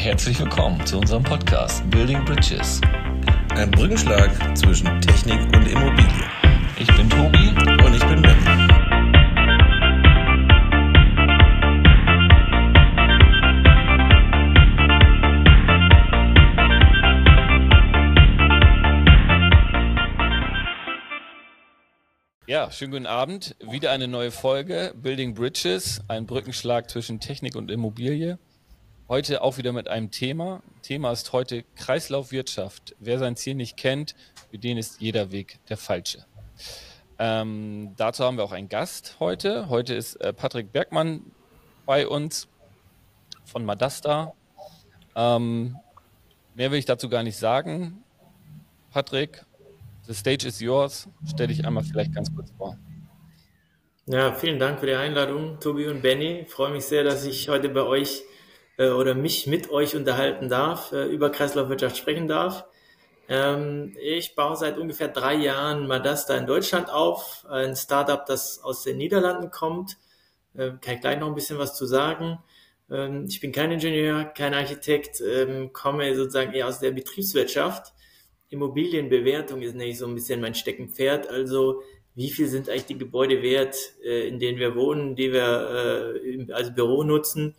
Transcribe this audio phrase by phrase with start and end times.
[0.00, 2.80] herzlich willkommen zu unserem Podcast Building Bridges.
[3.50, 6.24] Ein Brückenschlag zwischen Technik und Immobilie.
[6.78, 7.50] Ich bin Tobi
[7.84, 8.36] Und ich bin Ben.
[22.46, 23.54] Ja, schönen guten Abend.
[23.70, 28.38] Wieder eine neue Folge Building Bridges, ein Brückenschlag zwischen Technik und Immobilie.
[29.10, 30.62] Heute auch wieder mit einem Thema.
[30.82, 32.94] Thema ist heute Kreislaufwirtschaft.
[33.00, 34.14] Wer sein Ziel nicht kennt,
[34.52, 36.24] für den ist jeder Weg der falsche.
[37.18, 39.68] Ähm, dazu haben wir auch einen Gast heute.
[39.68, 41.22] Heute ist äh, Patrick Bergmann
[41.86, 42.46] bei uns
[43.44, 44.32] von Madasta.
[45.16, 45.74] Ähm,
[46.54, 48.04] mehr will ich dazu gar nicht sagen.
[48.92, 49.44] Patrick,
[50.06, 51.08] the stage is yours.
[51.28, 52.78] Stell dich einmal vielleicht ganz kurz vor.
[54.06, 56.42] Ja, vielen Dank für die Einladung, Tobi und Benny.
[56.42, 58.22] Ich freue mich sehr, dass ich heute bei euch
[58.80, 62.64] äh, oder mich mit euch unterhalten darf, äh, über Kreislaufwirtschaft sprechen darf.
[63.28, 68.82] Ähm, ich baue seit ungefähr drei Jahren Madasta in Deutschland auf, ein Startup, das aus
[68.82, 69.98] den Niederlanden kommt.
[70.54, 72.38] Äh, kann ich gleich noch ein bisschen was zu sagen.
[72.90, 77.92] Ähm, ich bin kein Ingenieur, kein Architekt, ähm, komme sozusagen eher aus der Betriebswirtschaft.
[78.48, 81.28] Immobilienbewertung ist nämlich so ein bisschen mein Steckenpferd.
[81.28, 81.82] Also
[82.14, 86.52] wie viel sind eigentlich die Gebäude wert, äh, in denen wir wohnen, die wir äh,
[86.52, 87.54] als Büro nutzen?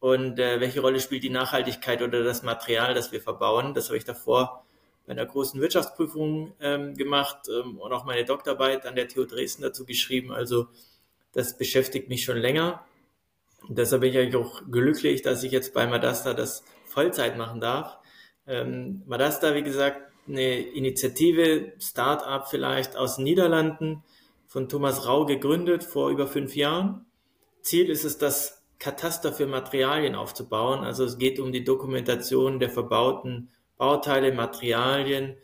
[0.00, 3.74] Und äh, welche Rolle spielt die Nachhaltigkeit oder das Material, das wir verbauen?
[3.74, 4.64] Das habe ich davor
[5.06, 9.62] bei einer großen Wirtschaftsprüfung ähm, gemacht ähm, und auch meine Doktorarbeit an der TU Dresden
[9.62, 10.32] dazu geschrieben.
[10.32, 10.68] Also
[11.32, 12.84] das beschäftigt mich schon länger.
[13.66, 17.60] Und deshalb bin ich eigentlich auch glücklich, dass ich jetzt bei Madasta das Vollzeit machen
[17.60, 17.98] darf.
[18.46, 24.04] Ähm, Madasta, wie gesagt, eine Initiative, Start-up vielleicht aus den Niederlanden,
[24.46, 27.06] von Thomas Rau gegründet vor über fünf Jahren.
[27.60, 30.84] Ziel ist es, das Kataster für Materialien aufzubauen.
[30.84, 35.36] Also es geht um die Dokumentation der verbauten Bauteile, Materialien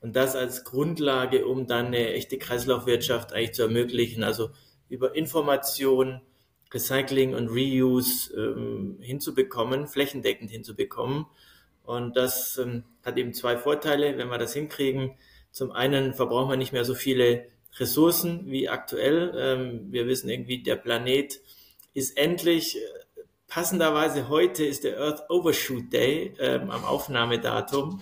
[0.00, 4.22] und das als Grundlage, um dann eine echte Kreislaufwirtschaft eigentlich zu ermöglichen.
[4.22, 4.50] Also
[4.88, 6.20] über Information,
[6.72, 11.26] Recycling und Reuse ähm, hinzubekommen, flächendeckend hinzubekommen.
[11.82, 15.12] Und das ähm, hat eben zwei Vorteile, wenn wir das hinkriegen.
[15.50, 17.46] Zum einen verbrauchen wir nicht mehr so viele
[17.78, 19.32] Ressourcen wie aktuell.
[19.36, 21.40] Ähm, wir wissen irgendwie, der Planet
[21.98, 22.80] ist endlich, äh,
[23.46, 28.00] passenderweise heute ist der Earth Overshoot Day ähm, am Aufnahmedatum.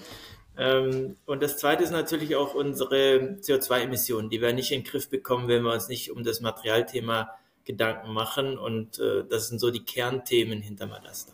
[0.59, 5.09] Ähm, und das zweite ist natürlich auch unsere CO2-Emissionen, die wir nicht in den Griff
[5.09, 7.31] bekommen, wenn wir uns nicht um das Materialthema
[7.65, 8.57] Gedanken machen.
[8.57, 11.33] Und äh, das sind so die Kernthemen hinter Madasta.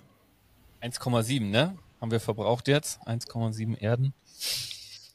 [0.80, 1.76] 1,7, ne?
[2.02, 4.12] haben wir verbraucht jetzt, 1,7 Erden.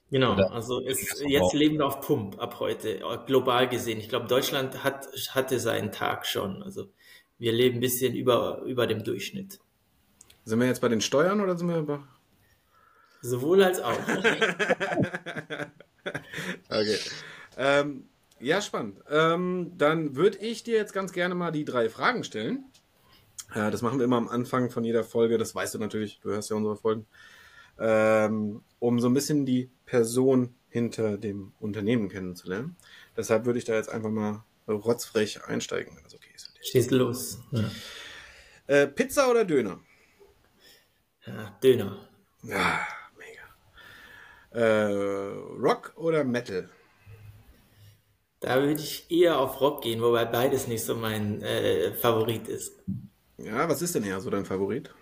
[0.09, 4.00] Genau, Oder also ist, jetzt leben wir auf Pump ab heute, global gesehen.
[4.00, 6.64] Ich glaube, Deutschland hat, hatte seinen Tag schon.
[6.64, 6.85] Also
[7.40, 9.59] wir leben ein bisschen über, über dem Durchschnitt.
[10.46, 12.00] Sind wir jetzt bei den Steuern oder sind wir bei...
[13.22, 14.00] Sowohl als auch.
[16.70, 17.00] okay.
[17.58, 18.06] Ähm,
[18.40, 19.00] ja, spannend.
[19.09, 22.66] Ähm, dann würde ich dir jetzt ganz gerne mal die drei Fragen stellen.
[23.56, 26.30] Ja, das machen wir immer am Anfang von jeder Folge, das weißt du natürlich, du
[26.30, 27.08] hörst ja unsere Folgen,
[27.80, 32.76] ähm, um so ein bisschen die Person hinter dem Unternehmen kennenzulernen.
[33.16, 36.27] Deshalb würde ich da jetzt einfach mal rotzfrech einsteigen, wenn das okay.
[36.72, 37.39] Schieß los.
[37.51, 37.72] Ja.
[38.67, 39.79] Äh, Pizza oder Döner?
[41.25, 42.09] Ja, Döner.
[42.44, 44.61] Ja, mega.
[44.61, 44.91] Äh,
[45.59, 46.69] Rock oder Metal?
[48.39, 52.73] Da würde ich eher auf Rock gehen, wobei beides nicht so mein äh, Favorit ist.
[53.38, 54.94] Ja, was ist denn eher so dein Favorit?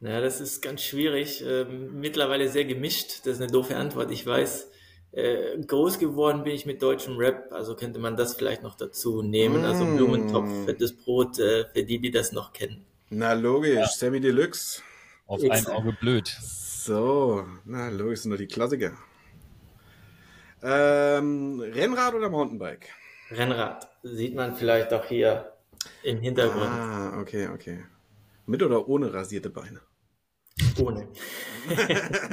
[0.00, 1.42] Ja, das ist ganz schwierig.
[1.46, 3.20] Ähm, mittlerweile sehr gemischt.
[3.24, 4.70] Das ist eine doofe Antwort, ich weiß.
[5.12, 9.22] Äh, groß geworden bin ich mit deutschem Rap, also könnte man das vielleicht noch dazu
[9.22, 9.64] nehmen.
[9.64, 9.88] Also mm.
[9.88, 12.84] Also Blumentopf, fettes Brot, äh, für die, die das noch kennen.
[13.08, 13.86] Na logisch, ja.
[13.86, 14.82] Sammy Deluxe.
[15.26, 16.28] Auf ein Auge blöd.
[16.28, 18.92] So, na logisch, sind doch die Klassiker.
[20.62, 22.88] Ähm, Rennrad oder Mountainbike?
[23.30, 23.88] Rennrad.
[24.02, 25.52] Sieht man vielleicht auch hier
[26.02, 26.66] im Hintergrund.
[26.66, 27.84] Ah, okay, okay.
[28.46, 29.80] Mit oder ohne rasierte Beine?
[30.78, 31.08] Ohne.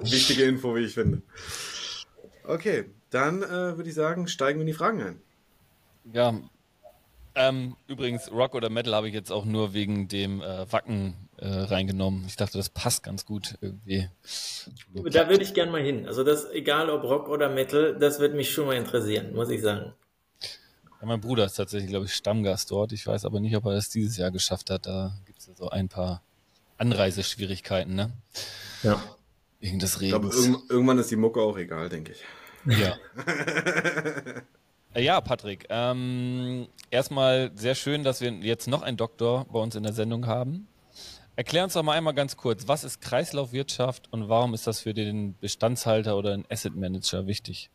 [0.00, 1.22] Wichtige Info, wie ich finde.
[2.44, 5.20] Okay, dann äh, würde ich sagen, steigen wir in die Fragen ein.
[6.12, 6.38] Ja.
[7.34, 11.46] Ähm, übrigens, Rock oder Metal habe ich jetzt auch nur wegen dem äh, Wacken äh,
[11.46, 12.24] reingenommen.
[12.26, 14.08] Ich dachte, das passt ganz gut irgendwie.
[14.94, 16.06] Da würde ich gern mal hin.
[16.06, 19.60] Also das, egal ob Rock oder Metal, das würde mich schon mal interessieren, muss ich
[19.60, 19.92] sagen.
[21.00, 22.92] Ja, mein Bruder ist tatsächlich, glaube ich, Stammgast dort.
[22.92, 24.86] Ich weiß aber nicht, ob er es dieses Jahr geschafft hat.
[24.86, 26.22] Da gibt es ja so ein paar
[26.78, 28.12] Anreiseschwierigkeiten, ne?
[28.82, 29.02] Ja.
[29.60, 30.36] Wegen des Regens.
[30.36, 32.78] Ich glaube, irgendwann ist die Mucke auch egal, denke ich.
[32.78, 32.96] Ja.
[34.94, 35.66] Äh, ja, Patrick.
[35.68, 40.26] Ähm, erstmal sehr schön, dass wir jetzt noch einen Doktor bei uns in der Sendung
[40.26, 40.68] haben.
[41.36, 44.94] Erklär uns doch mal einmal ganz kurz, was ist Kreislaufwirtschaft und warum ist das für
[44.94, 47.70] den Bestandshalter oder den Asset Manager wichtig?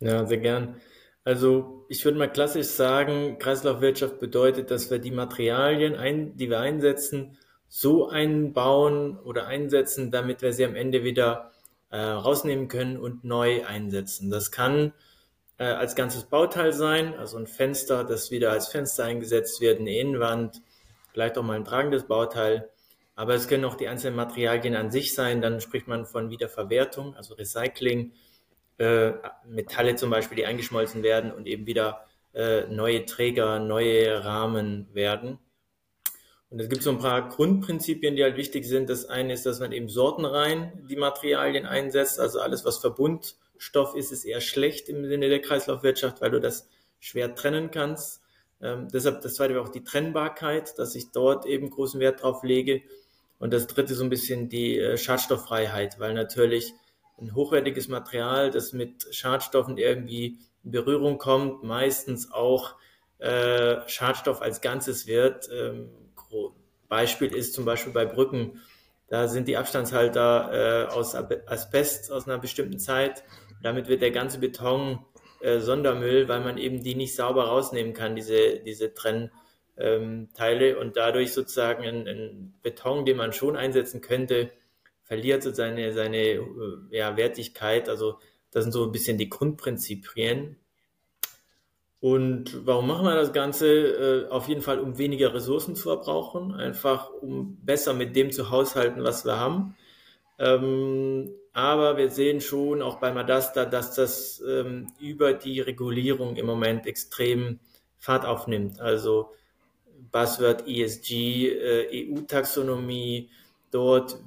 [0.00, 0.80] Ja, sehr gern.
[1.22, 6.58] Also ich würde mal klassisch sagen, Kreislaufwirtschaft bedeutet, dass wir die Materialien, ein, die wir
[6.58, 7.36] einsetzen,
[7.68, 11.52] so einbauen oder einsetzen, damit wir sie am Ende wieder
[11.90, 14.30] äh, rausnehmen können und neu einsetzen.
[14.30, 14.92] Das kann
[15.58, 19.96] äh, als ganzes Bauteil sein, also ein Fenster, das wieder als Fenster eingesetzt wird, eine
[19.98, 20.62] Innenwand,
[21.12, 22.70] vielleicht auch mal ein tragendes Bauteil.
[23.16, 25.42] Aber es können auch die einzelnen Materialien an sich sein.
[25.42, 28.12] Dann spricht man von Wiederverwertung, also Recycling.
[28.78, 34.86] Äh, Metalle zum Beispiel, die eingeschmolzen werden und eben wieder äh, neue Träger, neue Rahmen
[34.94, 35.40] werden.
[36.50, 38.88] Und es gibt so ein paar Grundprinzipien, die halt wichtig sind.
[38.88, 42.18] Das eine ist, dass man eben sortenrein die Materialien einsetzt.
[42.18, 46.66] Also alles, was Verbundstoff ist, ist eher schlecht im Sinne der Kreislaufwirtschaft, weil du das
[47.00, 48.22] schwer trennen kannst.
[48.62, 52.42] Ähm, deshalb das zweite wäre auch die Trennbarkeit, dass ich dort eben großen Wert drauf
[52.42, 52.82] lege.
[53.38, 56.72] Und das dritte so ein bisschen die äh, Schadstofffreiheit, weil natürlich
[57.20, 62.74] ein hochwertiges Material, das mit Schadstoffen irgendwie in Berührung kommt, meistens auch
[63.18, 65.48] äh, Schadstoff als Ganzes wird.
[65.52, 65.90] Ähm,
[66.88, 68.60] Beispiel ist zum Beispiel bei Brücken,
[69.08, 73.24] da sind die Abstandshalter äh, aus Asbest aus einer bestimmten Zeit.
[73.62, 74.98] Damit wird der ganze Beton
[75.40, 79.30] äh, Sondermüll, weil man eben die nicht sauber rausnehmen kann, diese, diese Trennteile
[79.78, 84.50] ähm, und dadurch sozusagen ein, Beton, den man schon einsetzen könnte,
[85.04, 86.44] verliert so seine, seine äh,
[86.90, 87.88] ja, Wertigkeit.
[87.88, 88.18] Also
[88.50, 90.56] das sind so ein bisschen die Grundprinzipien.
[92.00, 94.26] Und warum machen wir das Ganze?
[94.26, 98.50] Äh, auf jeden Fall, um weniger Ressourcen zu verbrauchen, einfach um besser mit dem zu
[98.50, 99.74] haushalten, was wir haben.
[100.38, 106.46] Ähm, aber wir sehen schon auch bei Madasta, dass das ähm, über die Regulierung im
[106.46, 107.58] Moment extrem
[107.98, 108.80] Fahrt aufnimmt.
[108.80, 109.32] Also
[110.12, 113.30] Buzzword ESG, äh, EU-Taxonomie,
[113.72, 114.18] dort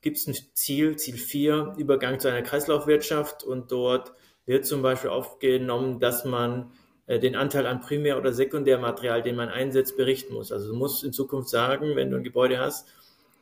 [0.00, 4.12] gibt es ein Ziel, Ziel 4, Übergang zu einer Kreislaufwirtschaft und dort
[4.46, 6.72] wird zum Beispiel aufgenommen, dass man
[7.18, 10.52] den Anteil an Primär- oder Sekundärmaterial, den man einsetzt, berichten muss.
[10.52, 12.88] Also du musst in Zukunft sagen, wenn du ein Gebäude hast,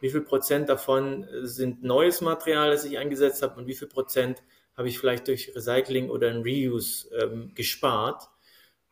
[0.00, 3.88] wie viel Prozent davon äh, sind neues Material, das ich eingesetzt habe und wie viel
[3.88, 4.42] Prozent
[4.76, 8.28] habe ich vielleicht durch Recycling oder ein Reuse ähm, gespart.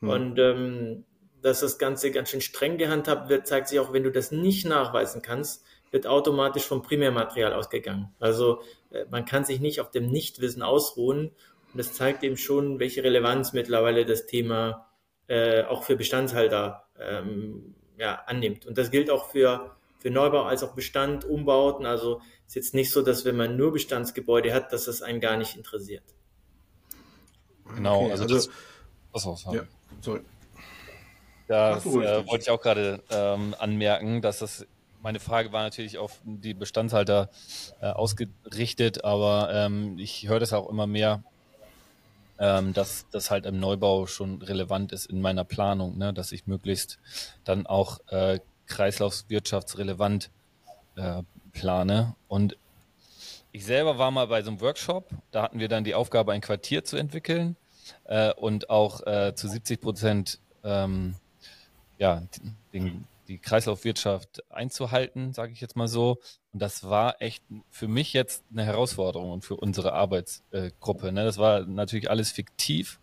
[0.01, 0.09] Hm.
[0.09, 1.05] Und ähm,
[1.43, 4.67] dass das Ganze ganz schön streng gehandhabt wird, zeigt sich auch, wenn du das nicht
[4.67, 8.13] nachweisen kannst, wird automatisch vom Primärmaterial ausgegangen.
[8.19, 11.31] Also äh, man kann sich nicht auf dem Nichtwissen ausruhen
[11.77, 14.87] und das zeigt eben schon, welche Relevanz mittlerweile das Thema
[15.27, 18.65] äh, auch für Bestandshalter ähm, ja, annimmt.
[18.65, 21.85] Und das gilt auch für, für Neubau als auch Bestand, Umbauten.
[21.85, 25.37] Also ist jetzt nicht so, dass wenn man nur Bestandsgebäude hat, dass das einen gar
[25.37, 26.03] nicht interessiert.
[27.75, 28.51] Genau, okay, also, also das.
[29.13, 29.57] Achso, sorry.
[29.59, 29.65] Ja,
[30.01, 30.21] sorry.
[31.47, 34.67] Das äh, wollte ich auch gerade ähm, anmerken, dass das
[35.03, 37.29] meine Frage war natürlich auf die Bestandshalter
[37.83, 41.23] äh, ausgerichtet, aber ähm, ich höre das auch immer mehr,
[42.39, 46.13] ähm, dass das halt im Neubau schon relevant ist in meiner Planung, ne?
[46.13, 46.99] dass ich möglichst
[47.45, 50.31] dann auch äh, kreislaufswirtschaftsrelevant
[50.97, 51.23] äh,
[51.53, 52.15] plane.
[52.29, 52.57] Und
[53.53, 56.41] ich selber war mal bei so einem Workshop, da hatten wir dann die Aufgabe, ein
[56.41, 57.57] Quartier zu entwickeln
[58.05, 61.17] äh, und auch äh, zu 70 Prozent ähm,
[61.99, 62.23] ja,
[62.73, 66.19] den, die Kreislaufwirtschaft einzuhalten, sage ich jetzt mal so.
[66.53, 71.13] Und das war echt für mich jetzt eine Herausforderung und für unsere Arbeitsgruppe.
[71.13, 71.25] Ne?
[71.25, 73.01] Das war natürlich alles fiktiv,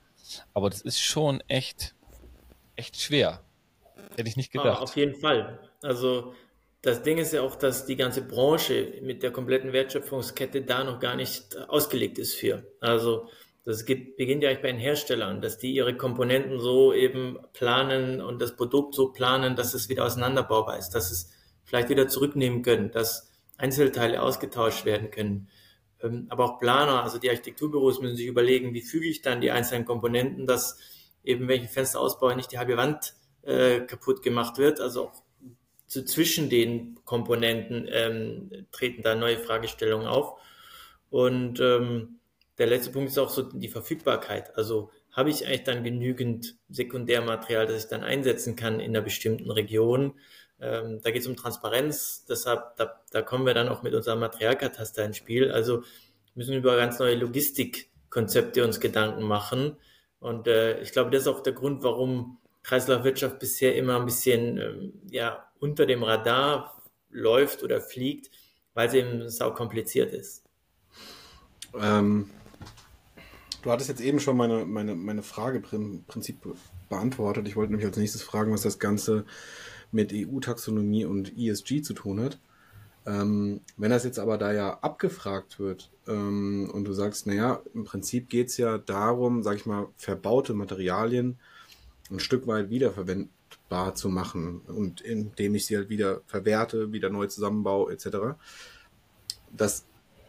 [0.53, 1.95] aber das ist schon echt,
[2.75, 3.43] echt schwer.
[4.15, 4.79] Hätte ich nicht gedacht.
[4.79, 5.59] Ah, auf jeden Fall.
[5.81, 6.33] Also
[6.81, 10.99] das Ding ist ja auch, dass die ganze Branche mit der kompletten Wertschöpfungskette da noch
[10.99, 12.63] gar nicht ausgelegt ist für.
[12.81, 13.29] Also
[13.65, 18.21] das geht, beginnt ja eigentlich bei den Herstellern, dass die ihre Komponenten so eben planen
[18.21, 21.31] und das Produkt so planen, dass es wieder auseinanderbaubar ist, dass es
[21.63, 25.47] vielleicht wieder zurücknehmen können, dass Einzelteile ausgetauscht werden können.
[26.01, 29.51] Ähm, aber auch Planer, also die Architekturbüros müssen sich überlegen, wie füge ich dann die
[29.51, 30.77] einzelnen Komponenten, dass
[31.23, 34.81] eben welche Fenster ausbaue, nicht die halbe Wand äh, kaputt gemacht wird.
[34.81, 35.13] Also auch
[35.87, 40.39] so zwischen den Komponenten ähm, treten da neue Fragestellungen auf.
[41.09, 42.19] Und ähm,
[42.57, 44.55] der letzte Punkt ist auch so die Verfügbarkeit.
[44.57, 49.51] Also habe ich eigentlich dann genügend Sekundärmaterial, das ich dann einsetzen kann in einer bestimmten
[49.51, 50.19] Region.
[50.59, 54.19] Ähm, da geht es um Transparenz, deshalb, da, da kommen wir dann auch mit unserem
[54.19, 55.51] Materialkataster ins Spiel.
[55.51, 55.83] Also
[56.35, 59.77] müssen über ganz neue Logistikkonzepte uns Gedanken machen.
[60.19, 64.57] Und äh, ich glaube, das ist auch der Grund, warum Kreislaufwirtschaft bisher immer ein bisschen
[64.57, 68.31] ähm, ja, unter dem Radar läuft oder fliegt,
[68.73, 70.43] weil es eben sau kompliziert ist.
[71.79, 72.29] Ähm,
[73.63, 76.37] Du hattest jetzt eben schon meine, meine, meine Frage im Prinzip
[76.89, 77.47] beantwortet.
[77.47, 79.25] Ich wollte nämlich als nächstes fragen, was das Ganze
[79.93, 82.39] mit EU-Taxonomie und ESG zu tun hat.
[83.05, 87.85] Ähm, wenn das jetzt aber da ja abgefragt wird ähm, und du sagst, naja, im
[87.85, 91.39] Prinzip geht's ja darum, sag ich mal, verbaute Materialien
[92.11, 97.27] ein Stück weit wiederverwendbar zu machen und indem ich sie halt wieder verwerte, wieder neu
[97.27, 98.37] zusammenbaue etc.
[99.51, 99.85] Das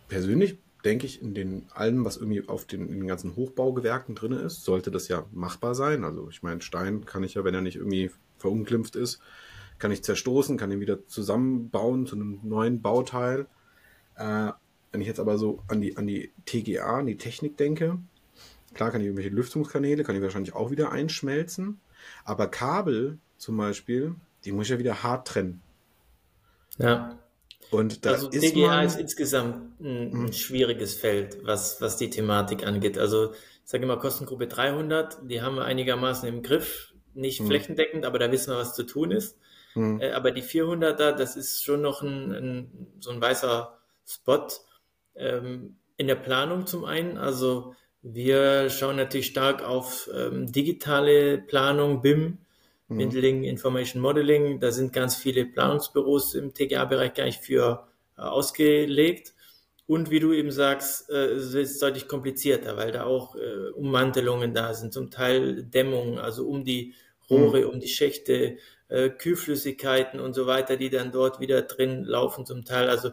[0.08, 4.32] persönlich denke ich, in den allem, was irgendwie auf den, in den ganzen Hochbaugewerken drin
[4.32, 6.04] ist, sollte das ja machbar sein.
[6.04, 9.20] Also ich meine, Stein kann ich ja, wenn er nicht irgendwie verunglimpft ist,
[9.78, 13.46] kann ich zerstoßen, kann ihn wieder zusammenbauen zu einem neuen Bauteil.
[14.16, 14.52] Äh,
[14.92, 17.98] wenn ich jetzt aber so an die, an die TGA, an die Technik denke,
[18.74, 21.80] klar kann ich irgendwelche Lüftungskanäle, kann ich wahrscheinlich auch wieder einschmelzen.
[22.24, 24.14] Aber Kabel zum Beispiel,
[24.44, 25.62] die muss ich ja wieder hart trennen.
[26.78, 27.18] Ja.
[27.74, 30.24] Und da also ist TGA man, ist insgesamt ein, Hm.
[30.26, 32.98] ein schwieriges Feld, was, was die Thematik angeht.
[32.98, 37.46] Also ich sage immer Kostengruppe 300, die haben wir einigermaßen im Griff, nicht Hm.
[37.46, 39.38] flächendeckend, aber da wissen wir, was zu tun ist.
[39.74, 40.00] Hm.
[40.00, 43.76] Äh, aber die 400er, das ist schon noch ein, ein, so ein weißer
[44.06, 44.48] Spot
[45.16, 47.18] ähm, in der Planung zum einen.
[47.18, 52.38] Also wir schauen natürlich stark auf ähm, digitale Planung, BIM,
[52.88, 52.98] Mhm.
[52.98, 54.60] Building Information Modeling.
[54.60, 57.86] Da sind ganz viele Planungsbüros im TGA-Bereich gar nicht für
[58.16, 59.34] äh, ausgelegt.
[59.86, 64.54] Und wie du eben sagst, äh, es ist deutlich komplizierter, weil da auch äh, Ummantelungen
[64.54, 66.94] da sind, zum Teil Dämmungen, also um die
[67.28, 72.46] Rohre, um die Schächte, äh, Kühlflüssigkeiten und so weiter, die dann dort wieder drin laufen
[72.46, 72.88] zum Teil.
[72.88, 73.10] Also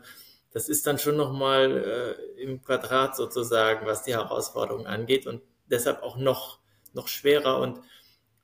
[0.54, 6.04] das ist dann schon nochmal äh, im Quadrat sozusagen, was die Herausforderungen angeht und deshalb
[6.04, 6.60] auch noch,
[6.94, 7.80] noch schwerer und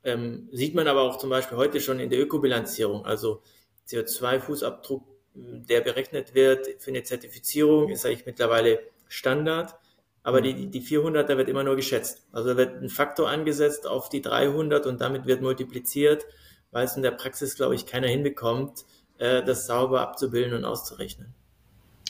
[0.04, 3.42] ähm, sieht man aber auch zum Beispiel heute schon in der Ökobilanzierung, also
[3.88, 5.02] CO2-Fußabdruck,
[5.34, 9.74] der berechnet wird für eine Zertifizierung, ist eigentlich mittlerweile Standard.
[10.22, 12.26] Aber die, die 400er wird immer nur geschätzt.
[12.32, 16.26] Also wird ein Faktor angesetzt auf die 300 und damit wird multipliziert,
[16.70, 18.84] weil es in der Praxis, glaube ich, keiner hinbekommt,
[19.18, 21.34] äh, das sauber abzubilden und auszurechnen.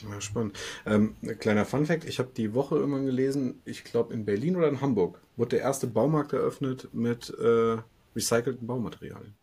[0.03, 0.59] Ja, spannend.
[0.87, 4.69] Ähm, ein kleiner Funfact, ich habe die Woche irgendwann gelesen, ich glaube in Berlin oder
[4.69, 7.79] in Hamburg, wurde der erste Baumarkt eröffnet mit äh,
[8.15, 9.35] recycelten Baumaterialien.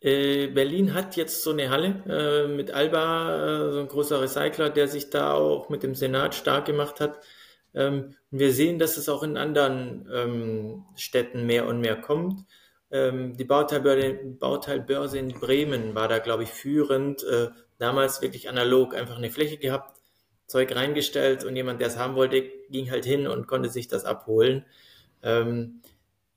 [0.00, 4.70] Äh, Berlin hat jetzt so eine Halle äh, mit Alba, äh, so ein großer Recycler,
[4.70, 7.20] der sich da auch mit dem Senat stark gemacht hat.
[7.74, 12.46] Ähm, wir sehen, dass es auch in anderen ähm, Städten mehr und mehr kommt.
[12.90, 17.22] Ähm, die Bauteilbörse, Bauteilbörse in Bremen war da, glaube ich, führend.
[17.24, 17.48] Äh,
[17.80, 19.98] damals wirklich analog, einfach eine Fläche gehabt,
[20.46, 24.04] Zeug reingestellt und jemand, der es haben wollte, ging halt hin und konnte sich das
[24.04, 24.66] abholen.
[25.22, 25.80] Ähm,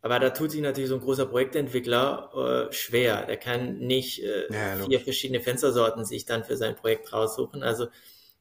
[0.02, 3.26] aber da tut sich natürlich so ein großer Projektentwickler äh, schwer.
[3.26, 7.64] Der kann nicht äh, Ja, vier verschiedene Fenstersorten sich dann für sein Projekt raussuchen.
[7.64, 7.88] Also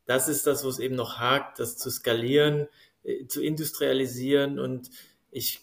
[0.05, 2.69] das ist das, wo es eben noch hakt, das zu skalieren,
[3.05, 4.59] äh, zu industrialisieren.
[4.59, 4.91] Und
[5.31, 5.61] ich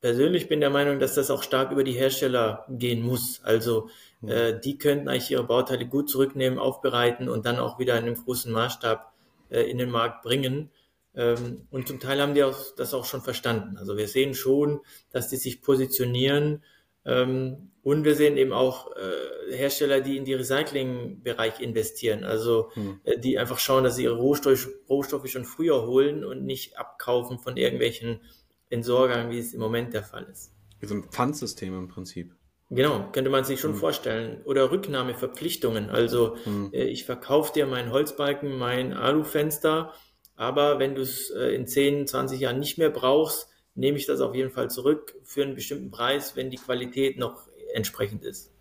[0.00, 3.40] persönlich bin der Meinung, dass das auch stark über die Hersteller gehen muss.
[3.44, 3.88] Also
[4.26, 8.14] äh, die könnten eigentlich ihre Bauteile gut zurücknehmen, aufbereiten und dann auch wieder in einem
[8.14, 9.12] großen Maßstab
[9.50, 10.70] äh, in den Markt bringen.
[11.14, 13.76] Ähm, und zum Teil haben die auch, das auch schon verstanden.
[13.76, 14.80] Also wir sehen schon,
[15.10, 16.62] dass die sich positionieren.
[17.04, 22.24] Ähm, und wir sehen eben auch äh, Hersteller, die in die Recycling-Bereich investieren.
[22.24, 23.00] Also Hm.
[23.04, 27.38] äh, die einfach schauen, dass sie ihre Rohstoff, Rohstoffe schon früher holen und nicht abkaufen
[27.38, 28.20] von irgendwelchen
[28.70, 30.52] Entsorgern, wie es im Moment der Fall ist.
[30.78, 32.34] Wie so ein Pfandsystem im Prinzip.
[32.70, 34.42] Genau, könnte man sich schon vorstellen.
[34.44, 35.90] Oder Rücknahmeverpflichtungen.
[35.90, 36.70] Also Hm.
[36.72, 39.92] äh, ich verkaufe dir meinen Holzbalken, mein Alufenster,
[40.36, 44.20] aber wenn du es äh, in 10, 20 Jahren nicht mehr brauchst, nehme ich das
[44.20, 48.52] auf jeden Fall zurück für einen bestimmten Preis, wenn die Qualität noch entsprechend ist.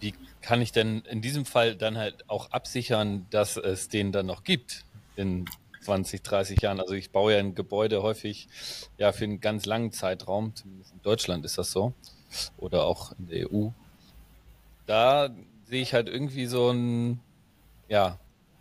[0.00, 4.26] Wie kann ich denn in diesem Fall dann halt auch absichern, dass es den dann
[4.26, 4.84] noch gibt
[5.16, 5.44] in
[5.86, 6.80] 20, 30 Jahren?
[6.80, 8.48] Also ich baue ja ein Gebäude häufig
[8.98, 11.94] ja für einen ganz langen Zeitraum, zumindest in Deutschland ist das so
[12.56, 13.70] oder auch in der EU.
[14.86, 15.30] Da
[15.64, 17.20] sehe ich halt irgendwie so ein,
[17.88, 18.18] ja,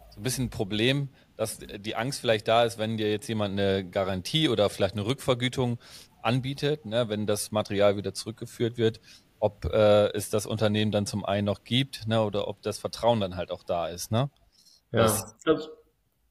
[0.10, 3.60] so ein bisschen ein Problem, dass die Angst vielleicht da ist, wenn dir jetzt jemand
[3.60, 5.80] eine Garantie oder vielleicht eine Rückvergütung
[6.22, 9.00] anbietet, ne, wenn das Material wieder zurückgeführt wird,
[9.40, 13.20] ob äh, es das Unternehmen dann zum einen noch gibt, ne, oder ob das Vertrauen
[13.20, 14.30] dann halt auch da ist, ne?
[14.92, 15.70] Das- Also,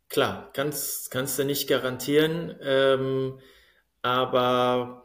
[0.09, 3.39] klar, kannst, kannst du nicht garantieren, ähm,
[4.03, 5.05] aber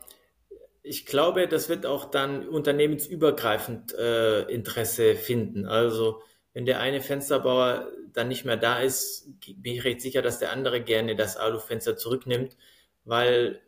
[0.81, 5.65] ich glaube, das wird auch dann unternehmensübergreifend äh, Interesse finden.
[5.65, 6.21] Also
[6.53, 10.51] wenn der eine Fensterbauer dann nicht mehr da ist, bin ich recht sicher, dass der
[10.51, 12.57] andere gerne das Alufenster zurücknimmt,
[13.05, 13.61] weil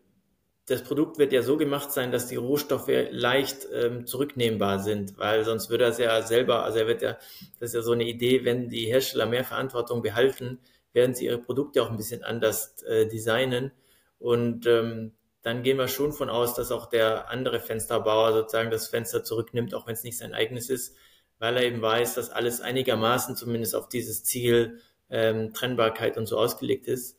[0.66, 5.44] das Produkt wird ja so gemacht sein, dass die Rohstoffe leicht ähm, zurücknehmbar sind, weil
[5.44, 7.18] sonst würde er es ja selber, also er wird ja,
[7.60, 10.60] das ist ja so eine Idee, wenn die Hersteller mehr Verantwortung behalten,
[10.94, 13.72] werden sie ihre Produkte auch ein bisschen anders äh, designen
[14.20, 18.88] und ähm, dann gehen wir schon von aus, dass auch der andere Fensterbauer sozusagen das
[18.88, 20.96] Fenster zurücknimmt, auch wenn es nicht sein eigenes ist.
[21.40, 24.80] weil er eben weiß, dass alles einigermaßen zumindest auf dieses Ziel
[25.10, 27.18] ähm, Trennbarkeit und so ausgelegt ist.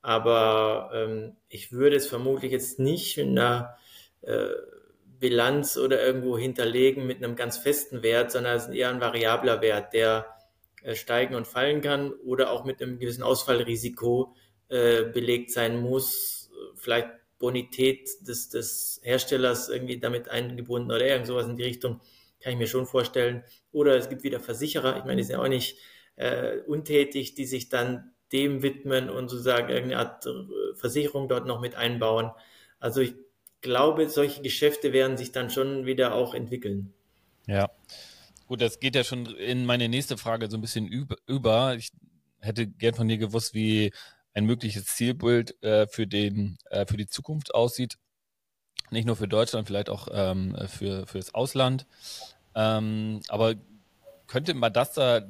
[0.00, 3.76] Aber ähm, ich würde es vermutlich jetzt nicht in einer
[4.22, 4.46] äh,
[5.18, 9.60] Bilanz oder irgendwo hinterlegen mit einem ganz festen Wert, sondern es ist eher ein variabler
[9.60, 10.33] Wert, der
[10.92, 14.34] steigen und fallen kann oder auch mit einem gewissen Ausfallrisiko
[14.68, 16.50] äh, belegt sein muss.
[16.76, 22.00] Vielleicht Bonität des, des Herstellers irgendwie damit eingebunden oder irgend sowas in die Richtung,
[22.40, 23.42] kann ich mir schon vorstellen.
[23.72, 25.78] Oder es gibt wieder Versicherer, ich meine, die sind ja auch nicht
[26.16, 31.60] äh, untätig, die sich dann dem widmen und sozusagen irgendeine Art äh, Versicherung dort noch
[31.60, 32.30] mit einbauen.
[32.78, 33.14] Also ich
[33.60, 36.92] glaube, solche Geschäfte werden sich dann schon wieder auch entwickeln.
[37.46, 37.70] Ja.
[38.46, 41.74] Gut, das geht ja schon in meine nächste Frage so ein bisschen über.
[41.76, 41.90] Ich
[42.40, 43.92] hätte gern von dir gewusst, wie
[44.34, 47.96] ein mögliches Zielbild äh, für den äh, für die Zukunft aussieht.
[48.90, 51.86] Nicht nur für Deutschland, vielleicht auch ähm, für für das Ausland.
[52.54, 53.54] Ähm, aber
[54.26, 55.22] könnte Madasta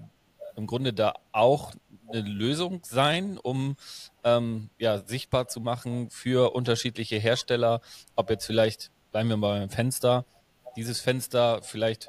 [0.56, 1.73] im Grunde da auch
[2.09, 3.76] eine Lösung sein, um
[4.25, 7.80] ähm, ja, sichtbar zu machen für unterschiedliche Hersteller,
[8.16, 10.25] ob jetzt vielleicht, bleiben wir mal beim Fenster,
[10.76, 12.09] dieses Fenster vielleicht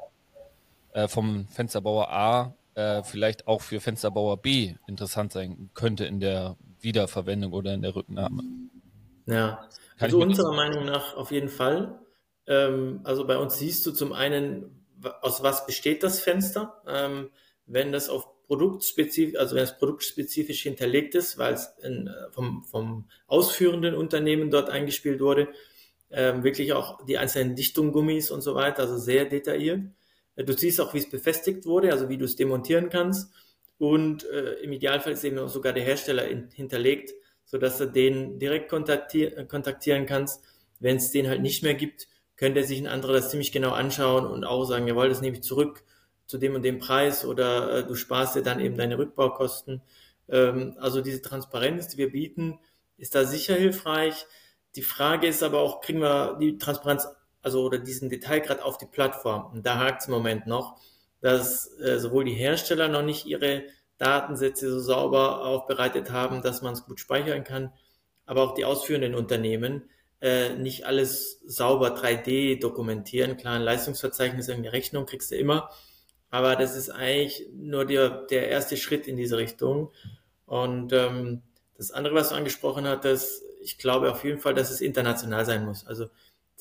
[0.96, 6.56] äh, vom Fensterbauer A äh, vielleicht auch für Fensterbauer B interessant sein könnte in der
[6.80, 8.44] Wiederverwendung oder in der Rücknahme.
[9.26, 12.00] Ja, Kann also unserer Meinung nach auf jeden Fall.
[12.48, 14.86] Ähm, also bei uns siehst du zum einen,
[15.22, 16.82] aus was besteht das Fenster.
[16.88, 17.30] Ähm,
[17.66, 22.64] wenn das auf produktspezifisch, also wenn es produktspezifisch hinterlegt ist, weil es in, äh, vom,
[22.64, 25.50] vom ausführenden Unternehmen dort eingespielt wurde,
[26.10, 29.82] ähm, wirklich auch die einzelnen Dichtungen, und so weiter, also sehr detailliert.
[30.36, 33.32] Äh, du siehst auch, wie es befestigt wurde, also wie du es demontieren kannst.
[33.78, 37.14] Und äh, im Idealfall ist eben sogar der Hersteller in, hinterlegt,
[37.46, 40.44] so dass du den direkt kontaktier kontaktieren kannst.
[40.80, 44.26] Wenn es den halt nicht mehr gibt, könnte sich ein anderer das ziemlich genau anschauen
[44.26, 45.84] und auch sagen, jawohl, das nehme ich zurück
[46.26, 49.82] zu dem und dem Preis oder äh, du sparst dir dann eben deine Rückbaukosten.
[50.28, 52.60] Ähm, also diese Transparenz, die wir bieten,
[52.98, 54.26] ist da sicher hilfreich.
[54.76, 57.08] Die Frage ist aber auch, kriegen wir die Transparenz,
[57.46, 59.46] also oder diesen Detailgrad auf die Plattform?
[59.54, 60.78] Und da hakt es im Moment noch,
[61.22, 63.64] dass äh, sowohl die Hersteller noch nicht ihre
[63.98, 67.72] Datensätze so sauber aufbereitet haben, dass man es gut speichern kann,
[68.26, 69.90] aber auch die ausführenden Unternehmen
[70.22, 73.38] äh, nicht alles sauber 3D dokumentieren.
[73.38, 75.70] Klar, ein Leistungsverzeichnis, eine Rechnung kriegst du immer,
[76.30, 79.92] aber das ist eigentlich nur der, der erste Schritt in diese Richtung.
[80.46, 81.44] Und ähm,
[81.78, 85.66] das andere, was du angesprochen hattest, ich glaube auf jeden Fall, dass es international sein
[85.66, 85.86] muss.
[85.86, 86.08] Also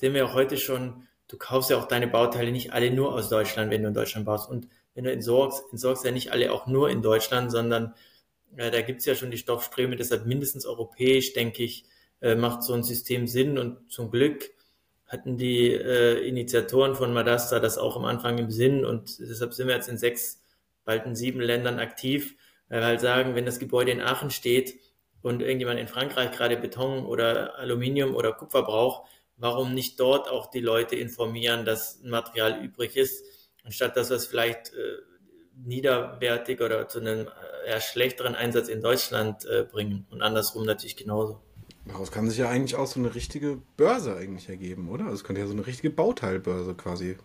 [0.05, 3.31] sehen wir auch heute schon, du kaufst ja auch deine Bauteile nicht alle nur aus
[3.31, 4.51] Deutschland, wenn du in Deutschland baust.
[4.51, 7.95] Und wenn du entsorgst, entsorgst ja nicht alle auch nur in Deutschland, sondern
[8.55, 11.87] äh, da gibt's ja schon die Stoffströme, deshalb mindestens europäisch, denke ich,
[12.21, 13.57] äh, macht so ein System Sinn.
[13.57, 14.51] Und zum Glück
[15.07, 19.69] hatten die äh, Initiatoren von Madasta das auch am Anfang im Sinn und deshalb sind
[19.69, 20.43] wir jetzt in sechs,
[20.85, 22.37] bald in sieben Ländern aktiv,
[22.69, 24.75] weil wir halt sagen, wenn das Gebäude in Aachen steht
[25.23, 30.51] und irgendjemand in Frankreich gerade Beton oder Aluminium oder Kupfer braucht, warum nicht dort auch
[30.51, 33.25] die Leute informieren, dass ein Material übrig ist,
[33.64, 34.99] anstatt dass wir es vielleicht äh,
[35.64, 40.97] niederwertig oder zu einem äh, eher schlechteren Einsatz in Deutschland äh, bringen und andersrum natürlich
[40.97, 41.40] genauso.
[41.87, 45.05] Daraus kann sich ja eigentlich auch so eine richtige Börse eigentlich ergeben, oder?
[45.05, 47.18] Also es könnte ja so eine richtige Bauteilbörse quasi.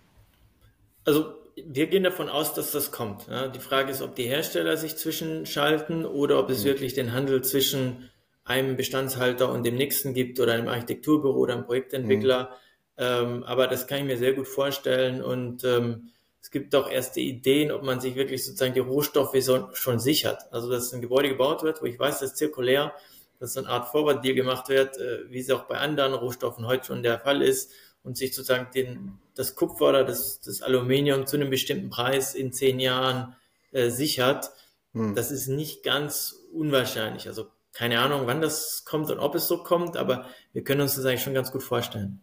[1.06, 3.28] Also wir gehen davon aus, dass das kommt.
[3.56, 6.68] Die Frage ist, ob die Hersteller sich zwischenschalten oder ob es mhm.
[6.68, 8.09] wirklich den Handel zwischen
[8.50, 12.50] einem Bestandshalter und dem nächsten gibt oder einem Architekturbüro oder einem Projektentwickler.
[12.98, 13.04] Mhm.
[13.04, 16.10] Ähm, aber das kann ich mir sehr gut vorstellen und ähm,
[16.42, 20.52] es gibt auch erste Ideen, ob man sich wirklich sozusagen die Rohstoffe so, schon sichert.
[20.52, 22.94] Also dass ein Gebäude gebaut wird, wo ich weiß, das ist zirkulär,
[23.40, 26.86] dass so eine Art Forward-Deal gemacht wird, äh, wie es auch bei anderen Rohstoffen heute
[26.86, 27.72] schon der Fall ist
[28.04, 32.52] und sich sozusagen den, das Kupfer oder das, das Aluminium zu einem bestimmten Preis in
[32.52, 33.36] zehn Jahren
[33.72, 34.50] äh, sichert.
[34.94, 35.14] Hm.
[35.14, 37.28] Das ist nicht ganz unwahrscheinlich.
[37.28, 37.46] Also
[37.80, 41.06] keine Ahnung, wann das kommt und ob es so kommt, aber wir können uns das
[41.06, 42.20] eigentlich schon ganz gut vorstellen.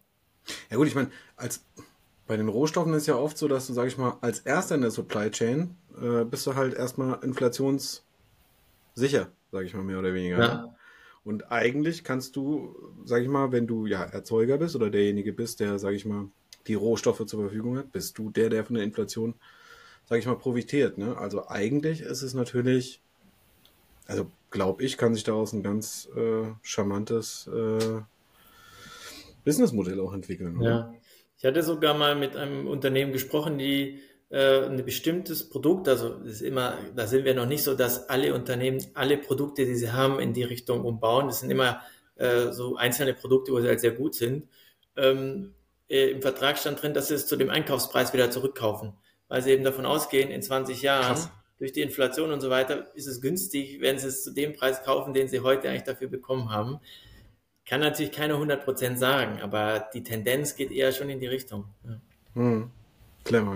[0.69, 1.65] Ja gut, ich meine, als
[2.27, 4.81] bei den Rohstoffen ist ja oft so, dass du, sag ich mal, als erster in
[4.81, 8.03] der Supply Chain äh, bist du halt erstmal inflationssicher,
[9.51, 10.37] sage ich mal mehr oder weniger.
[10.37, 10.75] Ja.
[11.23, 15.59] Und eigentlich kannst du, sag ich mal, wenn du ja Erzeuger bist oder derjenige bist,
[15.59, 16.27] der, sag ich mal,
[16.67, 19.33] die Rohstoffe zur Verfügung hat, bist du der, der von der Inflation,
[20.05, 20.99] sag ich mal, profitiert.
[20.99, 21.17] Ne?
[21.17, 23.01] Also eigentlich ist es natürlich,
[24.05, 28.01] also glaube ich, kann sich daraus ein ganz äh, charmantes äh,
[29.43, 30.57] Businessmodell auch entwickeln.
[30.57, 30.69] Oder?
[30.69, 30.93] Ja,
[31.37, 36.41] ich hatte sogar mal mit einem Unternehmen gesprochen, die äh, ein bestimmtes Produkt, also ist
[36.41, 40.19] immer, da sind wir noch nicht so, dass alle Unternehmen alle Produkte, die sie haben,
[40.19, 41.27] in die Richtung umbauen.
[41.27, 41.81] Das sind immer
[42.15, 44.49] äh, so einzelne Produkte, wo sie halt sehr gut sind.
[44.95, 45.53] Ähm,
[45.87, 48.93] äh, Im Vertrag stand drin, dass sie es zu dem Einkaufspreis wieder zurückkaufen.
[49.29, 51.29] weil sie eben davon ausgehen, in 20 Jahren Krass.
[51.57, 54.83] Durch die Inflation und so weiter ist es günstig, wenn sie es zu dem Preis
[54.83, 56.79] kaufen, den sie heute eigentlich dafür bekommen haben.
[57.65, 61.65] Kann natürlich keiner 100% sagen, aber die Tendenz geht eher schon in die Richtung.
[61.83, 61.99] Ja.
[62.35, 62.71] Hm.
[63.23, 63.55] Clever,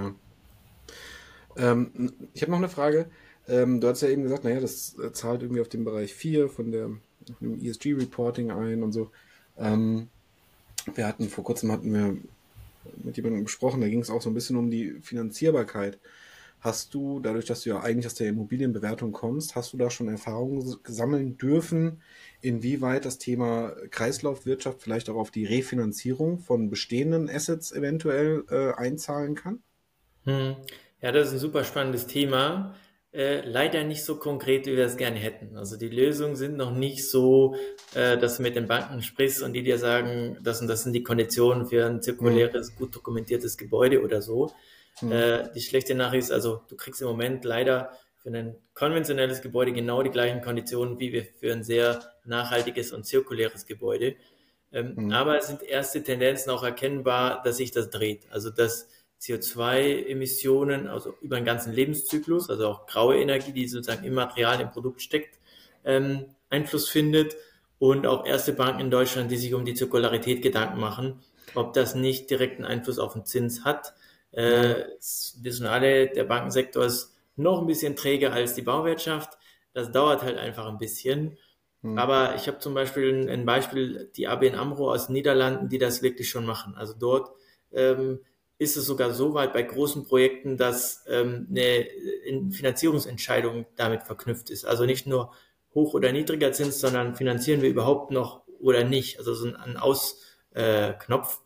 [1.58, 1.72] ja.
[1.72, 3.10] Ähm, ich habe noch eine Frage.
[3.48, 6.72] Ähm, du hast ja eben gesagt, naja, das zahlt irgendwie auf den Bereich 4 von
[6.72, 6.90] der,
[7.40, 9.12] dem ESG-Reporting ein und so.
[9.58, 10.10] Ähm,
[10.96, 12.18] wir hatten vor kurzem hatten wir
[13.04, 16.00] mit jemandem gesprochen, da ging es auch so ein bisschen um die Finanzierbarkeit.
[16.62, 20.08] Hast du, dadurch, dass du ja eigentlich aus der Immobilienbewertung kommst, hast du da schon
[20.08, 22.04] Erfahrungen sammeln dürfen,
[22.40, 29.34] inwieweit das Thema Kreislaufwirtschaft vielleicht auch auf die Refinanzierung von bestehenden Assets eventuell äh, einzahlen
[29.34, 29.64] kann?
[30.26, 30.56] Hm.
[31.02, 32.76] Ja, das ist ein super spannendes Thema.
[33.12, 35.58] Äh, leider nicht so konkret, wie wir es gerne hätten.
[35.58, 37.56] Also die Lösungen sind noch nicht so,
[37.96, 40.94] äh, dass du mit den Banken sprichst und die dir sagen, das und das sind
[40.94, 44.52] die Konditionen für ein zirkuläres, gut dokumentiertes Gebäude oder so.
[45.02, 45.12] Mhm.
[45.12, 49.74] Äh, die schlechte Nachricht ist also, du kriegst im Moment leider für ein konventionelles Gebäude
[49.74, 54.16] genau die gleichen Konditionen wie wir für ein sehr nachhaltiges und zirkuläres Gebäude.
[54.72, 55.12] Ähm, Mhm.
[55.12, 58.28] Aber es sind erste Tendenzen auch erkennbar, dass sich das dreht.
[58.32, 58.88] Also dass
[59.22, 64.72] CO2-Emissionen, also über den ganzen Lebenszyklus, also auch graue Energie, die sozusagen im Material, im
[64.72, 65.40] Produkt steckt,
[65.84, 67.36] ähm, Einfluss findet
[67.80, 71.22] und auch erste Banken in Deutschland, die sich um die Zirkularität Gedanken machen,
[71.56, 73.94] ob das nicht direkten Einfluss auf den Zins hat.
[74.32, 74.86] Äh,
[75.42, 79.38] wissen alle, der Bankensektor ist noch ein bisschen träger als die Bauwirtschaft.
[79.74, 81.38] Das dauert halt einfach ein bisschen.
[81.82, 81.98] Mhm.
[81.98, 86.02] Aber ich habe zum Beispiel ein, Beispiel, die ABN AMRO aus den Niederlanden, die das
[86.02, 86.76] wirklich schon machen.
[86.76, 87.32] Also dort
[87.72, 88.20] ähm,
[88.58, 91.88] ist es sogar so weit bei großen Projekten, dass ähm, eine
[92.52, 94.66] Finanzierungsentscheidung damit verknüpft ist.
[94.66, 95.34] Also nicht nur
[95.74, 99.18] hoch oder niedriger Zins, sondern finanzieren wir überhaupt noch oder nicht.
[99.18, 101.42] Also so ein, ein Ausknopf.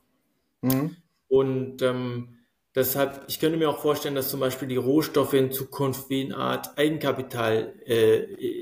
[0.61, 0.67] Äh.
[0.67, 0.97] Mhm.
[1.27, 2.39] Und ähm,
[2.75, 6.37] deshalb, ich könnte mir auch vorstellen, dass zum Beispiel die Rohstoffe in Zukunft wie eine
[6.37, 8.17] Art Eigenkapital äh,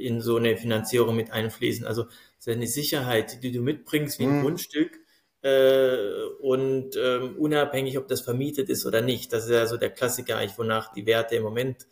[0.07, 1.85] in so eine Finanzierung mit einfließen.
[1.85, 2.05] Also
[2.45, 4.39] eine Sicherheit, die du mitbringst wie ein Mhm.
[4.39, 4.99] Grundstück
[5.41, 5.97] äh,
[6.41, 9.31] und ähm, unabhängig, ob das vermietet ist oder nicht.
[9.33, 11.87] Das ist ja so der Klassiker eigentlich, wonach die Werte im Moment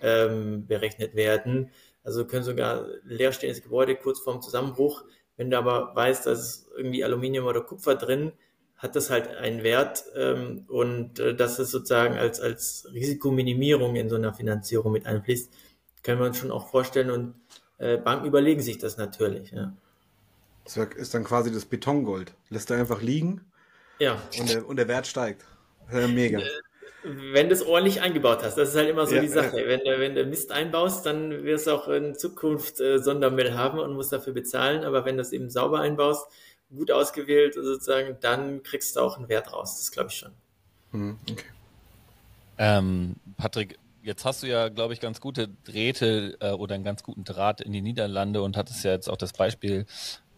[0.00, 1.70] ähm, berechnet werden.
[2.04, 5.04] Also können sogar leerstehendes Gebäude kurz vorm Zusammenbruch,
[5.36, 8.32] wenn du aber weißt, dass es irgendwie Aluminium oder Kupfer drin,
[8.86, 14.08] hat das halt einen Wert ähm, und äh, dass es sozusagen als, als Risikominimierung in
[14.08, 15.52] so einer Finanzierung mit einfließt,
[16.02, 17.34] können wir uns schon auch vorstellen und
[17.78, 19.50] äh, Banken überlegen sich das natürlich.
[19.50, 19.72] Ja,
[20.64, 22.34] Das ist dann quasi das Betongold.
[22.50, 23.40] Lässt er einfach liegen
[23.98, 24.20] ja.
[24.38, 25.44] und der, und der Wert steigt.
[25.90, 26.40] Äh, mega.
[27.04, 29.56] wenn du es ordentlich eingebaut hast, das ist halt immer so Ja, die Sache.
[29.66, 33.78] Wenn, du- wenn du Mist einbaust, dann wirst du auch in Zukunft äh, Sondermüll haben
[33.78, 34.84] und musst dafür bezahlen.
[34.84, 36.26] Aber wenn du es eben sauber einbaust,
[36.74, 39.78] gut ausgewählt sozusagen, dann kriegst du auch einen Wert raus.
[39.78, 40.32] Das glaube ich schon.
[40.92, 41.44] Mhm, okay.
[42.58, 47.02] Ähm, Patrick, jetzt hast du ja, glaube ich, ganz gute Drähte äh, oder einen ganz
[47.02, 49.86] guten Draht in die Niederlande und hattest ja jetzt auch das Beispiel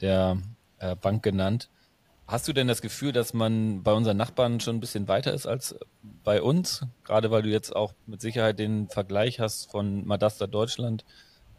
[0.01, 0.39] der
[0.79, 1.69] äh, Bank genannt.
[2.27, 5.47] Hast du denn das Gefühl, dass man bei unseren Nachbarn schon ein bisschen weiter ist
[5.47, 5.75] als
[6.25, 6.85] bei uns?
[7.05, 11.07] Gerade weil du jetzt auch mit Sicherheit den Vergleich hast von Madasta Deutschland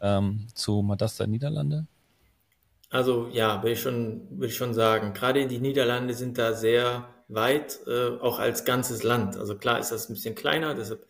[0.00, 1.86] ähm, zu Madasta Niederlande?
[2.90, 5.14] Also ja, will ich schon, will ich schon sagen.
[5.14, 9.36] Gerade die Niederlande sind da sehr weit, äh, auch als ganzes Land.
[9.36, 11.06] Also klar ist das ein bisschen kleiner, deshalb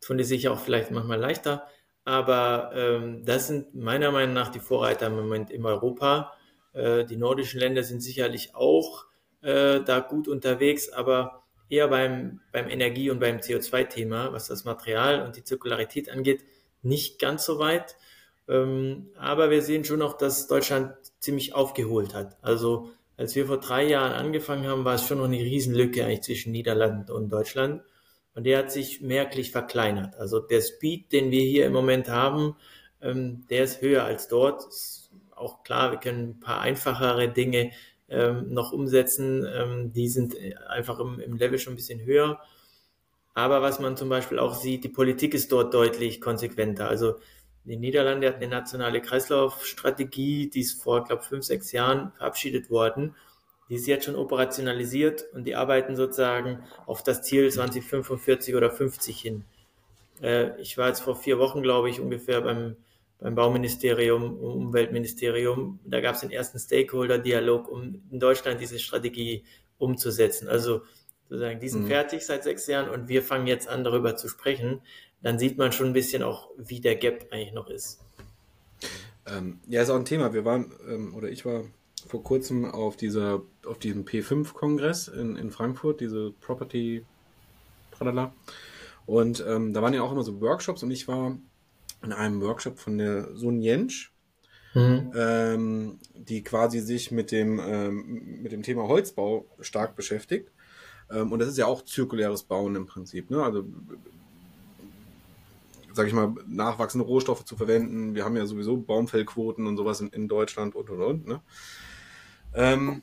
[0.00, 1.68] tun die sich auch vielleicht manchmal leichter.
[2.04, 6.32] Aber ähm, das sind meiner Meinung nach die Vorreiter im Moment in Europa.
[6.72, 9.06] Äh, die nordischen Länder sind sicherlich auch
[9.42, 15.22] äh, da gut unterwegs, aber eher beim, beim Energie- und beim CO2-Thema, was das Material
[15.24, 16.42] und die Zirkularität angeht,
[16.82, 17.96] nicht ganz so weit.
[18.48, 22.36] Ähm, aber wir sehen schon auch, dass Deutschland ziemlich aufgeholt hat.
[22.42, 26.22] Also als wir vor drei Jahren angefangen haben, war es schon noch eine Riesenlücke eigentlich
[26.22, 27.82] zwischen Niederlanden und Deutschland.
[28.34, 30.16] Und der hat sich merklich verkleinert.
[30.16, 32.56] Also der Speed, den wir hier im Moment haben,
[33.02, 34.66] ähm, der ist höher als dort.
[34.66, 37.72] Ist auch klar, wir können ein paar einfachere Dinge
[38.08, 39.46] ähm, noch umsetzen.
[39.52, 40.34] Ähm, die sind
[40.68, 42.40] einfach im, im Level schon ein bisschen höher.
[43.34, 46.88] Aber was man zum Beispiel auch sieht, die Politik ist dort deutlich konsequenter.
[46.88, 47.16] Also
[47.64, 53.14] die Niederlande hat eine nationale Kreislaufstrategie, die ist vor, glaube fünf, sechs Jahren verabschiedet worden.
[53.68, 59.20] Die ist jetzt schon operationalisiert und die arbeiten sozusagen auf das Ziel 2045 oder 50
[59.20, 59.44] hin.
[60.22, 62.76] Äh, ich war jetzt vor vier Wochen, glaube ich, ungefähr beim,
[63.20, 65.78] beim Bauministerium, Umweltministerium.
[65.84, 69.44] Da gab es den ersten Stakeholder-Dialog, um in Deutschland diese Strategie
[69.78, 70.48] umzusetzen.
[70.48, 70.82] Also
[71.28, 71.88] sozusagen, die sind Mhm.
[71.88, 74.80] fertig seit sechs Jahren und wir fangen jetzt an, darüber zu sprechen.
[75.22, 78.00] Dann sieht man schon ein bisschen auch, wie der Gap eigentlich noch ist.
[79.26, 80.32] Ähm, ja, ist auch ein Thema.
[80.32, 81.64] Wir waren, ähm, oder ich war
[82.06, 87.04] vor kurzem auf dieser, auf diesem P5-Kongress in, in Frankfurt, diese Property,
[87.92, 88.32] tralala.
[89.06, 91.36] Und ähm, da waren ja auch immer so Workshops und ich war
[92.02, 94.14] in einem Workshop von der Sun Jensch,
[94.74, 95.12] mhm.
[95.14, 100.50] ähm, die quasi sich mit dem, ähm, mit dem Thema Holzbau stark beschäftigt.
[101.10, 103.30] Ähm, und das ist ja auch zirkuläres Bauen im Prinzip.
[103.30, 103.42] Ne?
[103.42, 103.64] Also
[105.92, 108.14] sag ich mal, nachwachsende Rohstoffe zu verwenden.
[108.14, 111.26] Wir haben ja sowieso Baumfellquoten und sowas in, in Deutschland und und und.
[111.26, 111.40] Ne?
[112.54, 113.02] Ähm,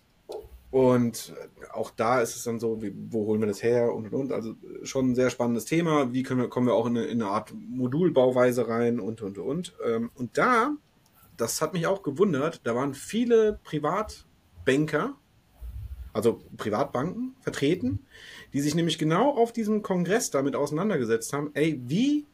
[0.69, 1.34] und
[1.71, 4.32] auch da ist es dann so, wie, wo holen wir das her und und und.
[4.32, 6.13] Also schon ein sehr spannendes Thema.
[6.13, 9.38] Wie können wir, kommen wir auch in eine, in eine Art Modulbauweise rein und und
[9.38, 9.76] und.
[9.86, 10.76] Ähm, und da,
[11.38, 15.15] das hat mich auch gewundert, da waren viele Privatbanker,
[16.12, 18.06] also Privatbanken vertreten,
[18.54, 22.26] die sich nämlich genau auf diesem Kongress damit auseinandergesetzt haben, ey, wie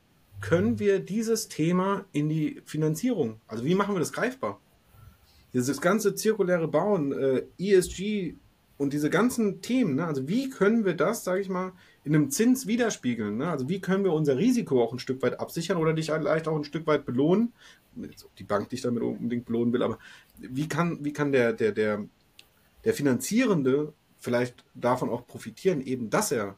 [0.44, 4.60] können wir dieses Thema in die Finanzierung, also wie machen wir das greifbar?
[5.54, 8.36] Dieses ganze zirkuläre Bauen, äh, ESG
[8.78, 10.06] und diese ganzen Themen, ne?
[10.06, 11.72] also wie können wir das, sage ich mal,
[12.04, 13.38] in einem Zins widerspiegeln?
[13.38, 13.50] Ne?
[13.50, 16.58] Also wie können wir unser Risiko auch ein Stück weit absichern oder dich vielleicht auch
[16.58, 17.54] ein Stück weit belohnen?
[18.38, 19.98] Die Bank dich damit unbedingt belohnen will, aber
[20.40, 22.06] wie kann, wie kann der, der, der,
[22.84, 26.58] der Finanzierende vielleicht davon auch profitieren, eben dass er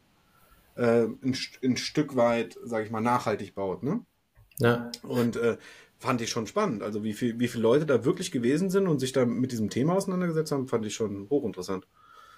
[0.76, 3.84] äh, ein, ein Stück weit, sage ich mal, nachhaltig baut.
[3.84, 4.02] Ne?
[4.60, 4.92] Ja.
[5.04, 5.58] Und äh,
[5.98, 6.84] fand ich schon spannend.
[6.84, 9.70] Also wie, viel, wie viele Leute da wirklich gewesen sind und sich da mit diesem
[9.70, 11.88] Thema auseinandergesetzt haben, fand ich schon hochinteressant.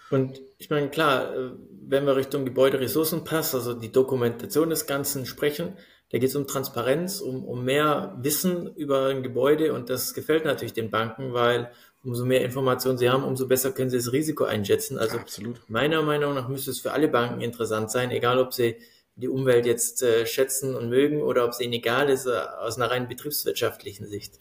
[0.09, 1.51] Und ich meine, klar, äh,
[1.87, 5.73] wenn wir Richtung Gebäuderessourcenpass, also die Dokumentation des Ganzen sprechen,
[6.11, 10.45] da geht es um Transparenz, um, um mehr Wissen über ein Gebäude und das gefällt
[10.45, 11.71] natürlich den Banken, weil
[12.07, 14.97] umso mehr Informationen sie haben, umso besser können sie das Risiko einschätzen.
[14.97, 15.61] Also Absolut.
[15.67, 18.77] meiner Meinung nach müsste es für alle Banken interessant sein, egal ob sie
[19.17, 22.77] die Umwelt jetzt äh, schätzen und mögen oder ob es ihnen egal ist äh, aus
[22.77, 24.39] einer rein betriebswirtschaftlichen Sicht.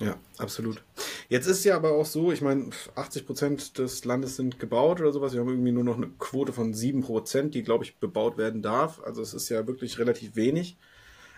[0.00, 0.82] Ja, absolut.
[1.30, 5.12] Jetzt ist ja aber auch so, ich meine, 80 Prozent des Landes sind gebaut oder
[5.12, 5.32] sowas.
[5.32, 8.60] Wir haben irgendwie nur noch eine Quote von 7 Prozent, die, glaube ich, bebaut werden
[8.60, 9.00] darf.
[9.02, 10.76] Also es ist ja wirklich relativ wenig.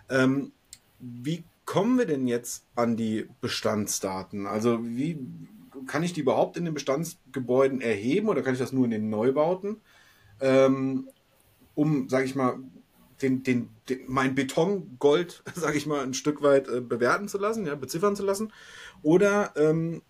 [0.09, 0.51] Ähm,
[0.99, 4.47] wie kommen wir denn jetzt an die Bestandsdaten?
[4.47, 5.19] Also wie
[5.87, 9.11] kann ich die überhaupt in den Bestandsgebäuden erheben oder kann ich das nur in den
[9.11, 9.83] Neubauten?
[10.41, 11.11] Ähm,
[11.75, 12.59] um, sage ich mal,
[13.21, 17.67] den, den, den, mein Betongold, sage ich mal, ein Stück weit äh, bewerten zu lassen,
[17.67, 18.51] ja, beziffern zu lassen?
[19.03, 20.01] Oder ähm,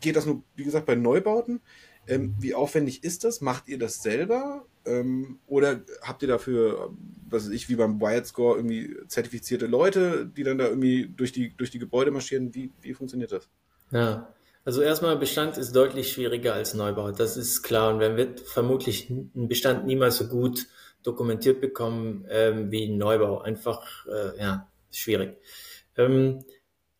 [0.00, 1.60] geht das nur, wie gesagt, bei Neubauten?
[2.08, 3.40] Ähm, wie aufwendig ist das?
[3.40, 4.66] Macht ihr das selber?
[4.86, 6.90] Ähm, oder habt ihr dafür,
[7.28, 11.32] was weiß ich, wie beim Wired Score, irgendwie zertifizierte Leute, die dann da irgendwie durch
[11.32, 12.54] die, durch die Gebäude marschieren?
[12.54, 13.48] Wie, wie funktioniert das?
[13.90, 14.32] Ja,
[14.64, 17.12] also erstmal Bestand ist deutlich schwieriger als Neubau.
[17.12, 17.92] Das ist klar.
[17.92, 20.66] Und man wird vermutlich einen Bestand niemals so gut
[21.02, 23.40] dokumentiert bekommen ähm, wie ein Neubau.
[23.40, 25.36] Einfach, äh, ja, schwierig.
[25.96, 26.44] Ähm,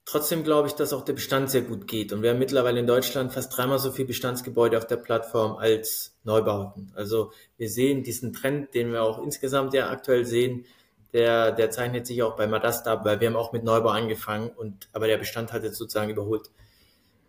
[0.06, 2.12] Trotzdem glaube ich, dass auch der Bestand sehr gut geht.
[2.12, 6.13] Und wir haben mittlerweile in Deutschland fast dreimal so viele Bestandsgebäude auf der Plattform als
[6.24, 6.92] Neubauten.
[6.94, 10.64] Also wir sehen diesen Trend, den wir auch insgesamt ja aktuell sehen,
[11.12, 14.50] der, der zeichnet sich auch bei Madasta ab, weil wir haben auch mit Neubau angefangen
[14.50, 16.50] und aber der Bestand hat jetzt sozusagen überholt.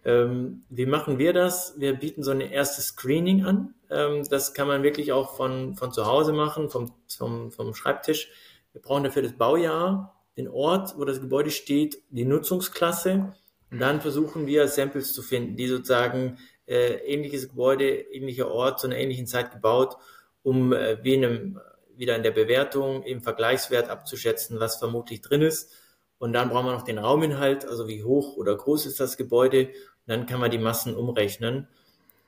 [0.04, 1.76] Ähm, wie machen wir das?
[1.78, 3.76] Wir bieten so ein erstes Screening an.
[3.90, 8.30] Ähm, das kann man wirklich auch von, von zu Hause machen, vom, vom, vom Schreibtisch.
[8.74, 13.34] Wir brauchen dafür das Baujahr, den Ort, wo das Gebäude steht, die Nutzungsklasse
[13.72, 18.88] und dann versuchen wir Samples zu finden, die sozusagen äh, ähnliches Gebäude, ähnlicher Ort zu
[18.88, 19.98] einer ähnlichen Zeit gebaut,
[20.44, 21.60] um äh, wie in einem,
[21.96, 25.72] wieder in der Bewertung im Vergleichswert abzuschätzen, was vermutlich drin ist.
[26.18, 29.68] Und dann brauchen wir noch den Rauminhalt, also wie hoch oder groß ist das Gebäude.
[29.68, 29.74] Und
[30.08, 31.68] dann kann man die Massen umrechnen.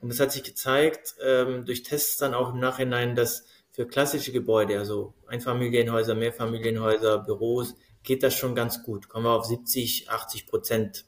[0.01, 4.31] Und es hat sich gezeigt, ähm, durch Tests dann auch im Nachhinein, dass für klassische
[4.31, 9.09] Gebäude, also Einfamilienhäuser, Mehrfamilienhäuser, Büros, geht das schon ganz gut.
[9.09, 11.05] Kommen wir auf 70, 80 Prozent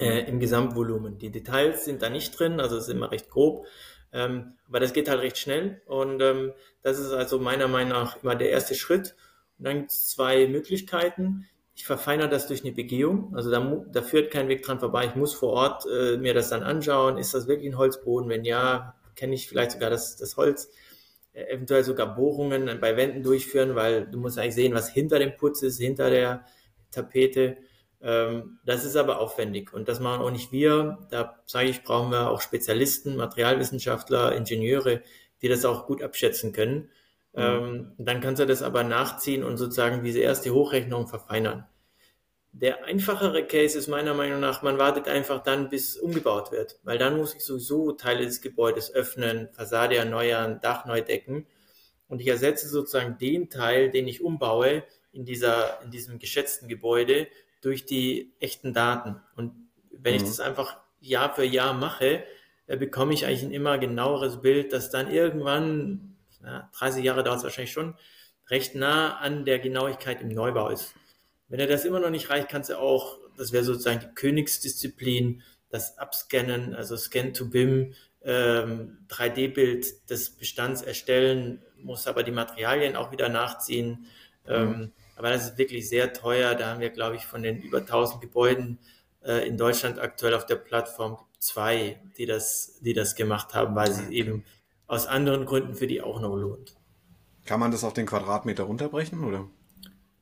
[0.00, 1.18] äh, im Gesamtvolumen.
[1.18, 3.66] Die Details sind da nicht drin, also es ist immer recht grob.
[4.12, 8.22] Ähm, aber das geht halt recht schnell und ähm, das ist also meiner Meinung nach
[8.22, 9.14] immer der erste Schritt.
[9.58, 11.46] Und dann gibt es zwei Möglichkeiten.
[11.76, 15.06] Ich verfeinere das durch eine Begehung, also da, da führt kein Weg dran vorbei.
[15.06, 17.18] Ich muss vor Ort äh, mir das dann anschauen.
[17.18, 18.28] Ist das wirklich ein Holzboden?
[18.28, 20.70] Wenn ja, kenne ich vielleicht sogar das, das Holz.
[21.32, 25.36] Äh, eventuell sogar Bohrungen bei Wänden durchführen, weil du musst eigentlich sehen, was hinter dem
[25.36, 26.44] Putz ist, hinter der
[26.90, 27.58] Tapete.
[28.02, 30.98] Ähm, das ist aber aufwendig und das machen auch nicht wir.
[31.10, 35.02] Da sage ich, brauchen wir auch Spezialisten, Materialwissenschaftler, Ingenieure,
[35.42, 36.90] die das auch gut abschätzen können.
[37.32, 37.40] Mhm.
[37.42, 41.66] Ähm, dann kannst du das aber nachziehen und sozusagen diese erste Hochrechnung verfeinern.
[42.52, 46.98] Der einfachere Case ist meiner Meinung nach, man wartet einfach dann, bis umgebaut wird, weil
[46.98, 51.46] dann muss ich sowieso Teile des Gebäudes öffnen, Fassade erneuern, Dach neu decken
[52.08, 54.82] und ich ersetze sozusagen den Teil, den ich umbaue
[55.12, 57.28] in dieser, in diesem geschätzten Gebäude
[57.60, 59.20] durch die echten Daten.
[59.36, 59.52] Und
[59.90, 60.18] wenn mhm.
[60.18, 62.24] ich das einfach Jahr für Jahr mache,
[62.66, 67.38] äh, bekomme ich eigentlich ein immer genaueres Bild, dass dann irgendwann, na, 30 Jahre dauert
[67.38, 67.94] es wahrscheinlich schon,
[68.48, 70.94] recht nah an der Genauigkeit im Neubau ist.
[71.48, 75.42] Wenn er das immer noch nicht reicht, kannst du auch, das wäre sozusagen die Königsdisziplin,
[75.68, 82.96] das Abscannen, also Scan to BIM, ähm, 3D-Bild des Bestands erstellen, muss aber die Materialien
[82.96, 84.06] auch wieder nachziehen.
[84.46, 84.92] Ähm, mhm.
[85.20, 86.54] Aber das ist wirklich sehr teuer.
[86.54, 88.78] Da haben wir, glaube ich, von den über 1000 Gebäuden
[89.22, 93.92] äh, in Deutschland aktuell auf der Plattform zwei, die das, die das gemacht haben, weil
[93.92, 94.44] sie eben
[94.86, 96.74] aus anderen Gründen für die auch noch lohnt.
[97.44, 99.46] Kann man das auf den Quadratmeter runterbrechen oder?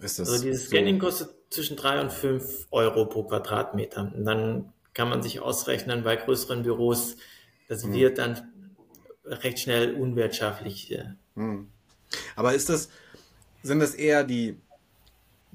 [0.00, 4.12] Ist das also dieses Scanning kostet zwischen drei und fünf Euro pro Quadratmeter.
[4.16, 7.18] Und dann kann man sich ausrechnen bei größeren Büros,
[7.68, 7.92] das hm.
[7.92, 8.72] wird dann
[9.24, 10.98] recht schnell unwirtschaftlich.
[11.37, 11.68] Hm.
[12.34, 12.88] Aber ist das,
[13.62, 14.61] sind das eher die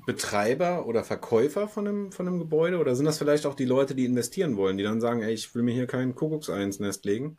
[0.06, 3.96] Betreiber oder Verkäufer von einem, von einem Gebäude oder sind das vielleicht auch die Leute,
[3.96, 7.06] die investieren wollen, die dann sagen, ey, ich will mir hier kein Kuckucksei ins Nest
[7.06, 7.38] legen?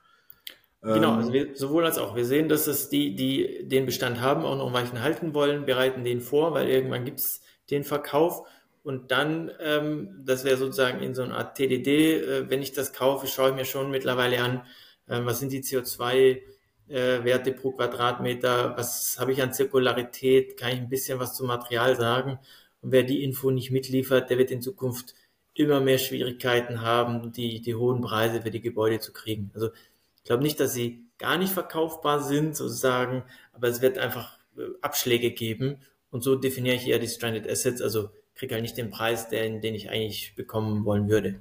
[0.84, 2.14] Genau, also wir, sowohl als auch.
[2.14, 6.04] Wir sehen, dass es die, die den Bestand haben, auch noch Weichen halten wollen, bereiten
[6.04, 8.46] den vor, weil irgendwann gibt es den Verkauf.
[8.82, 12.92] Und dann, ähm, das wäre sozusagen in so einer Art TDD, äh, wenn ich das
[12.92, 14.66] kaufe, schaue ich mir schon mittlerweile an,
[15.06, 16.53] äh, was sind die CO2-Werte
[16.88, 21.96] äh, pro Quadratmeter, was habe ich an Zirkularität, kann ich ein bisschen was zum Material
[21.96, 22.38] sagen.
[22.82, 25.14] Und wer die Info nicht mitliefert, der wird in Zukunft
[25.54, 29.50] immer mehr Schwierigkeiten haben, die, die hohen Preise für die Gebäude zu kriegen.
[29.54, 29.70] Also
[30.16, 34.62] ich glaube nicht, dass sie gar nicht verkaufbar sind, sozusagen, aber es wird einfach äh,
[34.82, 35.78] Abschläge geben.
[36.10, 39.60] Und so definiere ich eher die Stranded Assets, also kriege halt nicht den Preis, den,
[39.60, 41.40] den ich eigentlich bekommen wollen würde.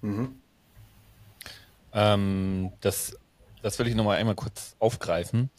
[0.00, 0.40] Mhm.
[1.92, 3.18] Ähm, das,
[3.62, 5.50] das will ich nochmal einmal kurz aufgreifen.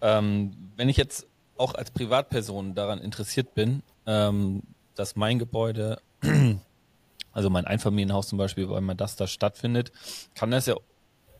[0.00, 4.62] Ähm, wenn ich jetzt auch als Privatperson daran interessiert bin, ähm,
[4.94, 6.00] dass mein Gebäude,
[7.32, 9.92] also mein Einfamilienhaus zum Beispiel, weil man das da stattfindet,
[10.34, 10.76] kann das ja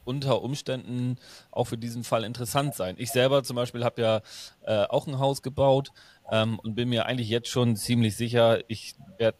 [0.04, 1.18] unter Umständen
[1.50, 2.96] auch für diesen Fall interessant sein.
[2.98, 4.22] Ich selber zum Beispiel habe ja
[4.62, 5.90] äh, auch ein Haus gebaut
[6.30, 9.36] ähm, und bin mir eigentlich jetzt schon ziemlich sicher, ich werde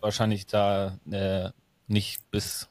[0.00, 1.50] wahrscheinlich da äh,
[1.88, 2.68] nicht bis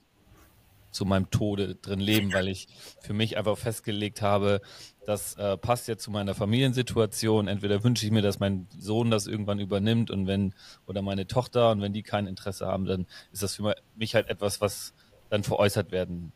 [0.92, 2.68] zu meinem Tode drin leben, weil ich
[3.02, 4.62] für mich einfach festgelegt habe,
[5.06, 7.48] das äh, passt jetzt zu meiner Familiensituation.
[7.48, 10.54] Entweder wünsche ich mir, dass mein Sohn das irgendwann übernimmt und wenn,
[10.86, 14.30] oder meine Tochter, und wenn die kein Interesse haben, dann ist das für mich halt
[14.30, 14.94] etwas, was
[15.30, 16.32] dann veräußert werden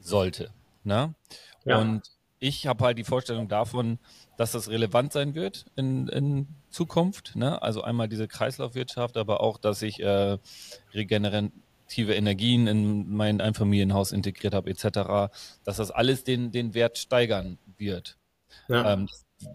[0.00, 0.50] sollte.
[0.84, 1.14] Ne?
[1.64, 1.78] Ja.
[1.78, 2.02] Und
[2.38, 3.98] ich habe halt die Vorstellung davon,
[4.36, 7.36] dass das relevant sein wird in, in Zukunft.
[7.36, 7.60] Ne?
[7.62, 10.38] Also einmal diese Kreislaufwirtschaft, aber auch, dass ich äh,
[11.84, 15.32] regenerative Energien in mein Einfamilienhaus integriert habe, etc.,
[15.64, 18.16] dass das alles den, den Wert steigern wird.
[18.68, 18.94] Ja.
[18.94, 19.08] Ähm,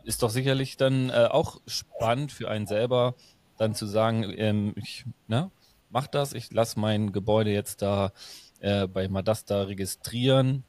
[0.03, 3.15] ist doch sicherlich dann äh, auch spannend für einen selber,
[3.57, 5.51] dann zu sagen, ähm, ich ne,
[5.89, 8.11] mach das, ich lasse mein Gebäude jetzt da
[8.59, 10.63] äh, bei Madasta registrieren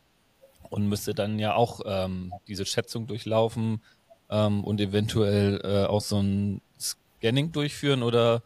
[0.70, 3.82] und müsste dann ja auch ähm, diese Schätzung durchlaufen
[4.30, 8.42] ähm, und eventuell äh, auch so ein Scanning durchführen oder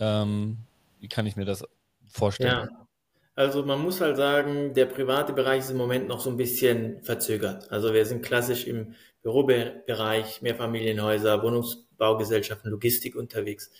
[0.00, 0.58] ähm,
[1.00, 1.64] wie kann ich mir das
[2.08, 2.68] vorstellen?
[2.70, 2.88] Ja.
[3.34, 7.00] Also man muss halt sagen, der private Bereich ist im Moment noch so ein bisschen
[7.02, 7.70] verzögert.
[7.70, 13.70] Also wir sind klassisch im Bürobereich, Mehrfamilienhäuser, Wohnungsbaugesellschaften, Logistik unterwegs.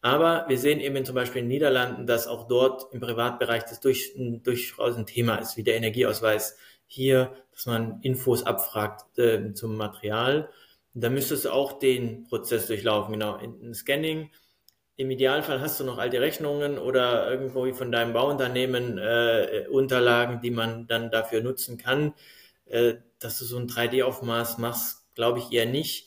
[0.00, 3.80] Aber wir sehen eben zum Beispiel in den Niederlanden, dass auch dort im Privatbereich das
[3.80, 6.56] durch, durchaus ein Thema ist, wie der Energieausweis
[6.86, 10.50] hier, dass man Infos abfragt äh, zum Material.
[10.94, 14.30] Da müsstest du auch den Prozess durchlaufen, genau, in, in Scanning.
[14.96, 20.50] Im Idealfall hast du noch alte Rechnungen oder irgendwo von deinem Bauunternehmen äh, Unterlagen, die
[20.50, 22.14] man dann dafür nutzen kann.
[22.66, 26.06] Äh, dass du so ein 3D-Aufmaß machst, glaube ich eher nicht.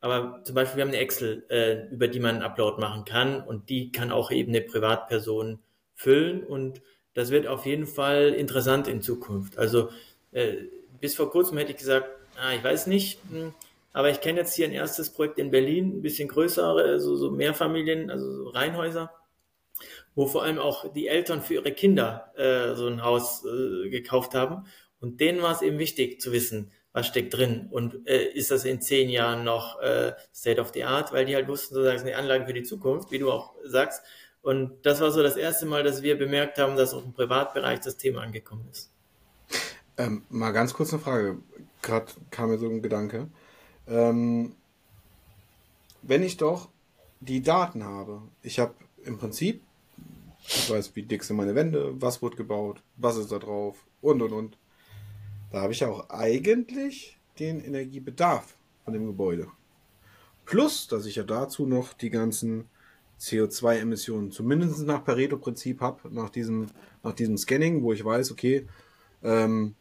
[0.00, 3.42] Aber zum Beispiel, wir haben eine Excel, äh, über die man einen Upload machen kann
[3.42, 5.58] und die kann auch eben eine Privatperson
[5.94, 6.82] füllen und
[7.14, 9.58] das wird auf jeden Fall interessant in Zukunft.
[9.58, 9.90] Also
[10.30, 10.56] äh,
[11.00, 13.54] bis vor kurzem hätte ich gesagt, ah, ich weiß nicht, hm,
[13.92, 17.30] aber ich kenne jetzt hier ein erstes Projekt in Berlin, ein bisschen größere, also so
[17.30, 19.12] Mehrfamilien, also so Reihenhäuser,
[20.14, 24.34] wo vor allem auch die Eltern für ihre Kinder äh, so ein Haus äh, gekauft
[24.34, 24.66] haben.
[25.00, 28.64] Und denen war es eben wichtig zu wissen, was steckt drin und äh, ist das
[28.64, 32.02] in zehn Jahren noch äh, State of the Art, weil die halt wussten, sozusagen, es
[32.02, 34.02] ist eine Anlage für die Zukunft, wie du auch sagst.
[34.42, 37.80] Und das war so das erste Mal, dass wir bemerkt haben, dass auch im Privatbereich
[37.80, 38.90] das Thema angekommen ist.
[39.96, 41.38] Ähm, mal ganz kurz eine Frage.
[41.82, 43.28] Gerade kam mir so ein Gedanke.
[43.88, 44.54] Ähm,
[46.02, 46.68] wenn ich doch
[47.20, 48.74] die Daten habe, ich habe
[49.04, 49.62] im Prinzip,
[50.46, 54.22] ich weiß, wie dick sind meine Wände, was wird gebaut, was ist da drauf und
[54.22, 54.58] und und.
[55.50, 59.48] Da habe ich auch eigentlich den Energiebedarf von dem Gebäude.
[60.44, 62.68] Plus, dass ich ja dazu noch die ganzen
[63.20, 66.68] CO2-Emissionen, zumindest nach Pareto-Prinzip habe, nach diesem,
[67.02, 68.66] nach diesem Scanning, wo ich weiß, okay,
[69.22, 69.74] ähm,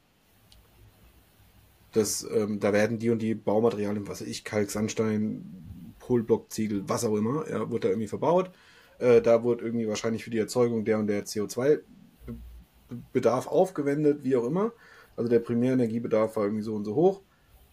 [1.98, 7.04] das, ähm, da werden die und die Baumaterialien, was weiß ich, Kalk, Sandstein, Kohlblockziegel, was
[7.04, 8.52] auch immer, ja, wurde da irgendwie verbaut.
[9.00, 14.46] Äh, da wurde irgendwie wahrscheinlich für die Erzeugung der und der CO2-Bedarf aufgewendet, wie auch
[14.46, 14.74] immer.
[15.16, 17.22] Also der Primärenergiebedarf war irgendwie so und so hoch.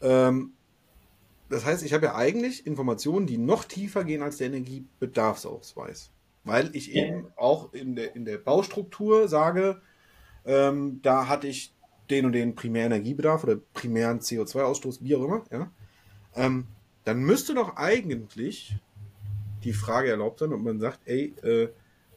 [0.01, 0.53] Ähm,
[1.49, 6.11] das heißt, ich habe ja eigentlich Informationen, die noch tiefer gehen als der Energiebedarfsausweis.
[6.43, 9.81] Weil ich eben auch in der, in der Baustruktur sage,
[10.45, 11.74] ähm, da hatte ich
[12.11, 15.71] den und den Primärenergiebedarf oder primären CO2-Ausstoß, wie auch immer, ja.
[16.37, 16.67] Ähm,
[17.05, 18.77] dann müsste doch eigentlich
[19.63, 21.69] die Frage erlaubt sein, ob man sagt, ey, äh,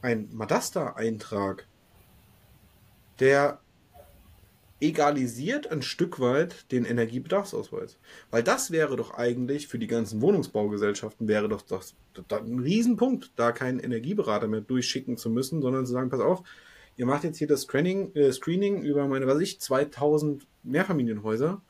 [0.02, 1.66] ein Madasta-Eintrag,
[3.20, 3.60] der
[4.80, 7.98] egalisiert ein Stück weit den Energiebedarfsausweis.
[8.30, 11.94] Weil das wäre doch eigentlich für die ganzen Wohnungsbaugesellschaften wäre doch das,
[12.28, 16.44] das, ein Riesenpunkt, da keinen Energieberater mehr durchschicken zu müssen, sondern zu sagen, pass auf,
[16.98, 21.62] ihr macht jetzt hier das Screening, äh, Screening über meine, was ich, 2000 Mehrfamilienhäuser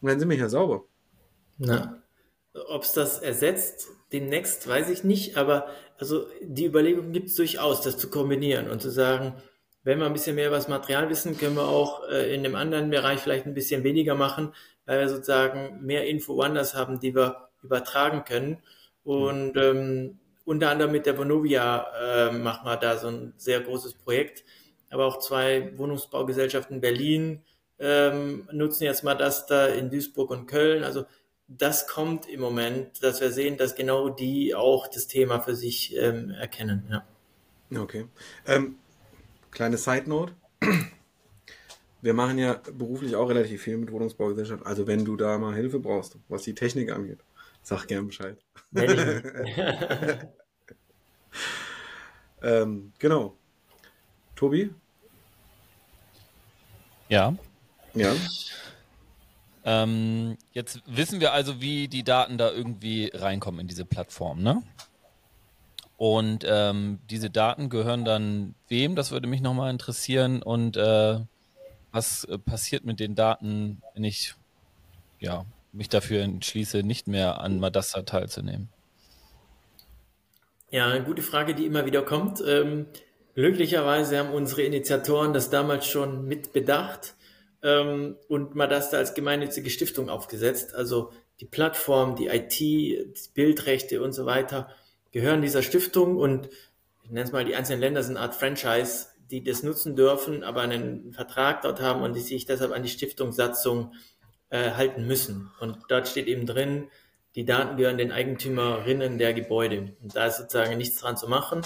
[0.00, 0.84] und dann sind wir hier sauber.
[1.58, 2.02] Na,
[2.68, 5.68] ob es das ersetzt, demnächst weiß ich nicht, aber
[5.98, 9.34] also die Überlegung gibt es durchaus, das zu kombinieren und zu sagen,
[9.84, 12.54] wenn wir ein bisschen mehr über das Material wissen, können wir auch äh, in dem
[12.54, 14.54] anderen Bereich vielleicht ein bisschen weniger machen,
[14.86, 18.58] weil wir sozusagen mehr Info woanders haben, die wir übertragen können.
[19.04, 21.86] Und ähm, unter anderem mit der Vonovia
[22.28, 24.44] äh, machen wir da so ein sehr großes Projekt.
[24.90, 27.42] Aber auch zwei Wohnungsbaugesellschaften in Berlin
[27.78, 30.84] ähm, nutzen jetzt mal das da in Duisburg und Köln.
[30.84, 31.04] Also
[31.48, 35.96] das kommt im Moment, dass wir sehen, dass genau die auch das Thema für sich
[35.96, 36.84] ähm, erkennen.
[36.90, 37.04] Ja.
[37.80, 38.06] Okay.
[38.46, 38.76] Ähm,
[39.50, 40.34] Kleine Side Note.
[42.02, 44.64] Wir machen ja beruflich auch relativ viel mit Wohnungsbaugesellschaft.
[44.64, 47.18] Also wenn du da mal Hilfe brauchst, was die Technik angeht,
[47.62, 48.38] sag gern Bescheid.
[52.42, 53.36] ähm, genau.
[54.34, 54.70] Tobi?
[57.10, 57.34] Ja.
[57.94, 58.14] Ja.
[59.64, 64.62] Ähm, jetzt wissen wir also, wie die Daten da irgendwie reinkommen in diese Plattform, ne?
[65.98, 68.96] Und ähm, diese Daten gehören dann wem?
[68.96, 70.42] Das würde mich nochmal interessieren.
[70.42, 71.18] Und äh,
[71.92, 74.34] was äh, passiert mit den Daten, wenn ich
[75.18, 78.70] ja, mich dafür entschließe, nicht mehr an Madasta teilzunehmen?
[80.70, 82.42] Ja, eine gute Frage, die immer wieder kommt.
[82.46, 82.86] Ähm,
[83.40, 87.14] glücklicherweise haben unsere Initiatoren das damals schon mit bedacht
[87.62, 90.74] ähm, und Madasta als gemeinnützige Stiftung aufgesetzt.
[90.74, 91.10] Also
[91.40, 94.68] die Plattform, die IT, die Bildrechte und so weiter
[95.10, 96.50] gehören dieser Stiftung und
[97.02, 100.44] ich nenne es mal, die einzelnen Länder sind eine Art Franchise, die das nutzen dürfen,
[100.44, 103.94] aber einen Vertrag dort haben und die sich deshalb an die Stiftungssatzung
[104.50, 105.50] äh, halten müssen.
[105.60, 106.88] Und dort steht eben drin,
[107.36, 109.96] die Daten gehören den Eigentümerinnen der Gebäude.
[110.02, 111.62] Und da ist sozusagen nichts dran zu machen.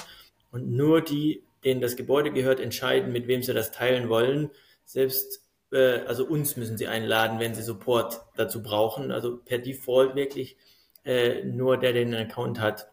[0.52, 4.50] Und nur die, denen das Gebäude gehört, entscheiden, mit wem sie das teilen wollen.
[4.84, 5.42] Selbst,
[5.72, 9.10] äh, also uns müssen sie einladen, wenn sie Support dazu brauchen.
[9.10, 10.56] Also per Default wirklich
[11.04, 12.88] äh, nur der, der den Account hat,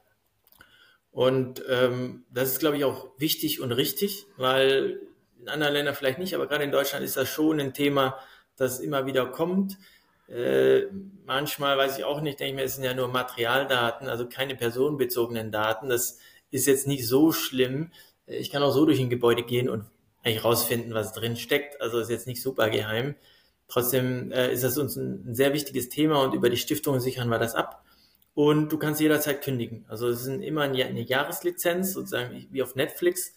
[1.12, 5.02] und ähm, das ist, glaube ich, auch wichtig und richtig, weil
[5.42, 8.18] in anderen Ländern vielleicht nicht, aber gerade in Deutschland ist das schon ein Thema,
[8.56, 9.78] das immer wieder kommt.
[10.30, 10.84] Äh,
[11.26, 14.56] manchmal weiß ich auch nicht, denke ich mir, es sind ja nur Materialdaten, also keine
[14.56, 15.90] personenbezogenen Daten.
[15.90, 16.20] Das
[16.50, 17.92] ist jetzt nicht so schlimm.
[18.28, 19.86] Ich kann auch so durch ein Gebäude gehen und
[20.24, 21.82] eigentlich rausfinden, was drin steckt.
[21.82, 23.16] Also ist jetzt nicht super geheim.
[23.68, 27.30] Trotzdem äh, ist das uns ein, ein sehr wichtiges Thema und über die Stiftung sichern
[27.30, 27.84] wir das ab.
[28.34, 29.86] Und du kannst jederzeit kündigen.
[29.88, 33.36] Also es ist immer eine Jahreslizenz, sozusagen wie auf Netflix.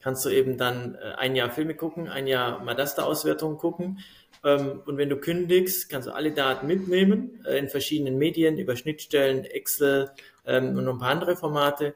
[0.00, 4.00] Kannst du eben dann äh, ein Jahr Filme gucken, ein Jahr Madasta-Auswertungen gucken.
[4.44, 8.76] Ähm, und wenn du kündigst, kannst du alle Daten mitnehmen äh, in verschiedenen Medien, über
[8.76, 10.10] Schnittstellen, Excel
[10.44, 11.94] ähm, und noch ein paar andere Formate.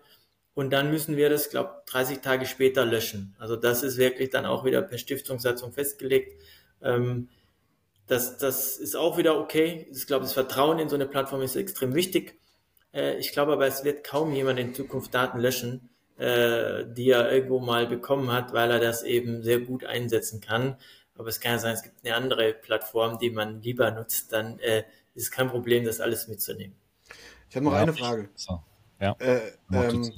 [0.59, 3.33] Und dann müssen wir das, glaube 30 Tage später löschen.
[3.39, 6.37] Also das ist wirklich dann auch wieder per Stiftungssatzung festgelegt.
[6.83, 7.29] Ähm,
[8.09, 9.87] das, das ist auch wieder okay.
[9.93, 12.41] Ich glaube, das Vertrauen in so eine Plattform ist extrem wichtig.
[12.93, 17.31] Äh, ich glaube aber, es wird kaum jemand in Zukunft Daten löschen, äh, die er
[17.31, 20.77] irgendwo mal bekommen hat, weil er das eben sehr gut einsetzen kann.
[21.17, 24.59] Aber es kann ja sein, es gibt eine andere Plattform, die man lieber nutzt, dann
[24.59, 24.83] äh,
[25.15, 26.75] ist es kein Problem, das alles mitzunehmen.
[27.49, 28.29] Ich habe noch ja, eine Frage.
[28.35, 28.61] So.
[29.01, 29.15] Ja.
[29.21, 30.13] Äh, ähm,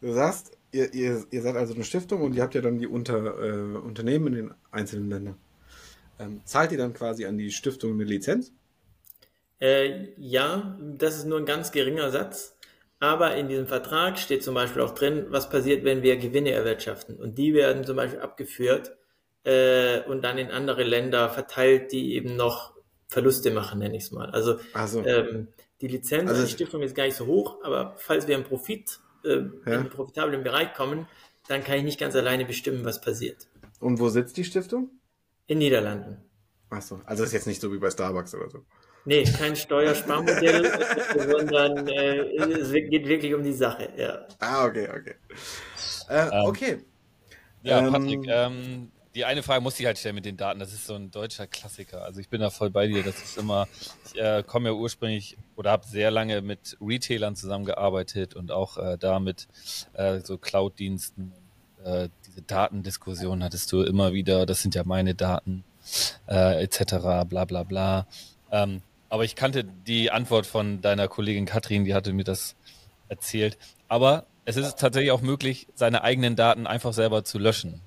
[0.00, 2.86] du sagst, ihr, ihr, ihr seid also eine Stiftung und ihr habt ja dann die
[2.86, 5.36] Unter, äh, Unternehmen in den einzelnen Ländern.
[6.18, 8.52] Ähm, zahlt ihr dann quasi an die Stiftung eine Lizenz?
[9.60, 12.56] Äh, ja, das ist nur ein ganz geringer Satz.
[12.98, 17.16] Aber in diesem Vertrag steht zum Beispiel auch drin, was passiert, wenn wir Gewinne erwirtschaften.
[17.16, 18.96] Und die werden zum Beispiel abgeführt
[19.44, 22.74] äh, und dann in andere Länder verteilt, die eben noch
[23.08, 24.30] Verluste machen, nenne ich es mal.
[24.30, 25.04] Also so.
[25.04, 25.48] ähm,
[25.82, 28.98] die Lizenz also, die Stiftung ist gar nicht so hoch, aber falls wir im Profit,
[29.26, 29.40] äh, ja.
[29.66, 31.06] in einen profitablen Bereich kommen,
[31.48, 33.48] dann kann ich nicht ganz alleine bestimmen, was passiert.
[33.80, 34.90] Und wo sitzt die Stiftung?
[35.46, 36.18] In Niederlanden.
[36.70, 38.64] Ach so, also ist jetzt nicht so wie bei Starbucks oder so.
[39.04, 40.68] Nee, kein Steuersparmodell,
[41.30, 42.18] sondern äh,
[42.58, 43.88] es geht wirklich um die Sache.
[43.96, 44.26] Ja.
[44.40, 45.14] Ah, okay, okay.
[46.08, 46.78] Äh, Ähm, okay.
[47.62, 50.60] Ja, Ähm, Patrick, ähm, die eine Frage musste ich halt stellen mit den Daten.
[50.60, 52.04] Das ist so ein deutscher Klassiker.
[52.04, 53.02] Also ich bin da voll bei dir.
[53.02, 53.66] Das ist immer,
[54.04, 58.98] ich äh, komme ja ursprünglich oder habe sehr lange mit Retailern zusammengearbeitet und auch äh,
[58.98, 59.48] da mit
[59.94, 61.32] äh, so Cloud-Diensten.
[61.82, 64.44] Äh, diese Datendiskussion hattest du immer wieder.
[64.44, 65.64] Das sind ja meine Daten
[66.28, 67.24] äh, etc.
[67.26, 68.06] Bla bla bla.
[68.52, 72.54] Ähm, aber ich kannte die Antwort von deiner Kollegin Katrin, die hatte mir das
[73.08, 73.56] erzählt.
[73.88, 77.80] Aber es ist tatsächlich auch möglich, seine eigenen Daten einfach selber zu löschen.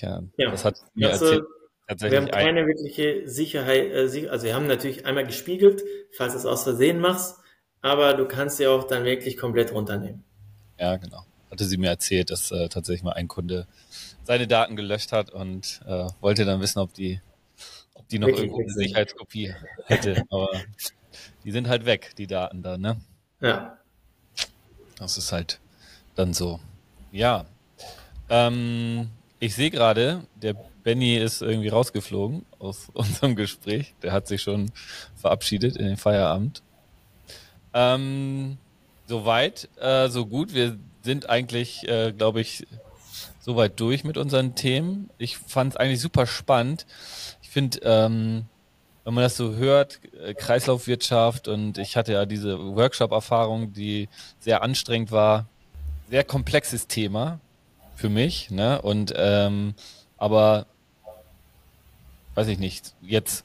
[0.00, 1.26] Ja, ja, das hat mir Also,
[1.86, 2.12] erzählt.
[2.12, 5.82] Wir haben ein, keine wirkliche Sicherheit, äh, also wir haben natürlich einmal gespiegelt,
[6.16, 7.36] falls du es aus Versehen machst,
[7.82, 10.24] aber du kannst sie auch dann wirklich komplett runternehmen.
[10.78, 11.24] ja, genau.
[11.50, 13.66] Hatte sie mir erzählt, dass äh, tatsächlich mal ein Kunde
[14.22, 17.20] seine Daten gelöscht hat und äh, wollte dann wissen, ob die,
[17.94, 18.72] ob die noch Wirklich irgendwo eine.
[18.72, 19.52] Sicherheitskopie
[19.86, 20.22] hätte.
[20.30, 20.48] Aber
[21.42, 23.00] die sind halt weg, die Daten da, ne?
[23.40, 23.78] Ja.
[25.00, 25.58] Das ist halt
[26.14, 26.60] dann so.
[27.10, 27.46] Ja.
[28.28, 29.10] Ähm,
[29.40, 33.94] ich sehe gerade, der Benny ist irgendwie rausgeflogen aus unserem Gespräch.
[34.02, 34.70] Der hat sich schon
[35.16, 36.62] verabschiedet in den Feierabend.
[37.72, 38.58] Ähm,
[39.06, 40.54] soweit, äh, so gut.
[40.54, 42.66] Wir sind eigentlich, äh, glaube ich,
[43.40, 45.08] soweit durch mit unseren Themen.
[45.16, 46.86] Ich fand es eigentlich super spannend.
[47.42, 48.44] Ich finde, ähm,
[49.04, 54.62] wenn man das so hört, äh, Kreislaufwirtschaft und ich hatte ja diese Workshop-Erfahrung, die sehr
[54.62, 55.46] anstrengend war,
[56.10, 57.40] sehr komplexes Thema
[58.00, 58.80] für mich, ne?
[58.80, 59.74] Und ähm,
[60.16, 60.66] aber
[62.34, 63.44] weiß ich nicht, jetzt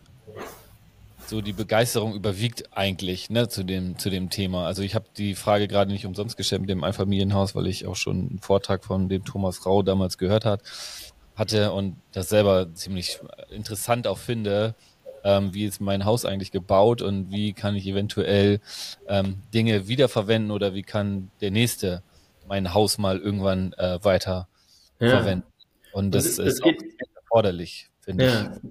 [1.28, 4.66] so die Begeisterung überwiegt eigentlich ne, zu dem zu dem Thema.
[4.66, 7.96] Also ich habe die Frage gerade nicht umsonst gestellt mit dem Einfamilienhaus, weil ich auch
[7.96, 10.62] schon einen Vortrag von dem Thomas Rau damals gehört hat,
[11.36, 14.76] hatte und das selber ziemlich interessant auch finde,
[15.26, 18.62] ähm, wie ist mein Haus eigentlich gebaut und wie kann ich eventuell
[19.08, 22.04] ähm, Dinge wiederverwenden oder wie kann der nächste
[22.48, 24.48] mein Haus mal irgendwann äh, weiter
[25.00, 25.10] Ja.
[25.10, 25.46] verwenden.
[25.92, 26.84] Und das es- ist es auch geht-
[27.16, 28.54] erforderlich, finde Ja.
[28.64, 28.70] ich.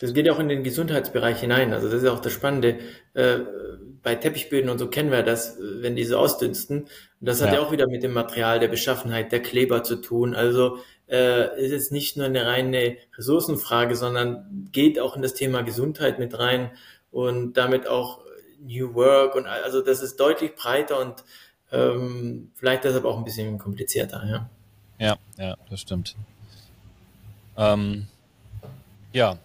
[0.00, 1.72] Das geht ja auch in den Gesundheitsbereich hinein.
[1.72, 2.78] Also das ist auch das Spannende.
[3.14, 3.40] Äh,
[4.02, 6.80] bei Teppichböden und so kennen wir das, wenn die so ausdünsten.
[6.82, 6.88] Und
[7.20, 7.56] das hat Ja.
[7.56, 10.34] ja auch wieder mit dem Material, der Beschaffenheit, der Kleber zu tun.
[10.34, 15.62] Also äh, ist jetzt nicht nur eine reine Ressourcenfrage, sondern geht auch in das Thema
[15.62, 16.70] Gesundheit mit rein
[17.10, 18.24] und damit auch
[18.60, 21.22] New Work und also das ist deutlich breiter und
[21.72, 24.24] ähm, vielleicht deshalb auch ein bisschen komplizierter.
[24.26, 24.48] Ja.
[24.98, 26.14] Ja, ja, das stimmt.
[27.56, 28.06] Ähm,
[29.12, 29.38] ja.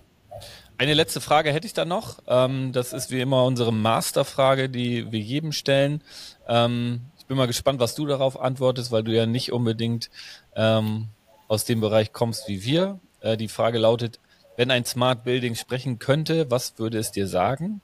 [0.78, 2.19] Eine letzte Frage hätte ich da noch.
[2.28, 6.03] Ähm, das ist wie immer unsere Masterfrage, die wir jedem stellen.
[6.47, 10.11] Ähm, ich bin mal gespannt, was du darauf antwortest, weil du ja nicht unbedingt
[10.55, 11.07] ähm,
[11.47, 12.99] aus dem Bereich kommst wie wir.
[13.21, 14.19] Äh, die Frage lautet,
[14.55, 17.82] wenn ein Smart Building sprechen könnte, was würde es dir sagen?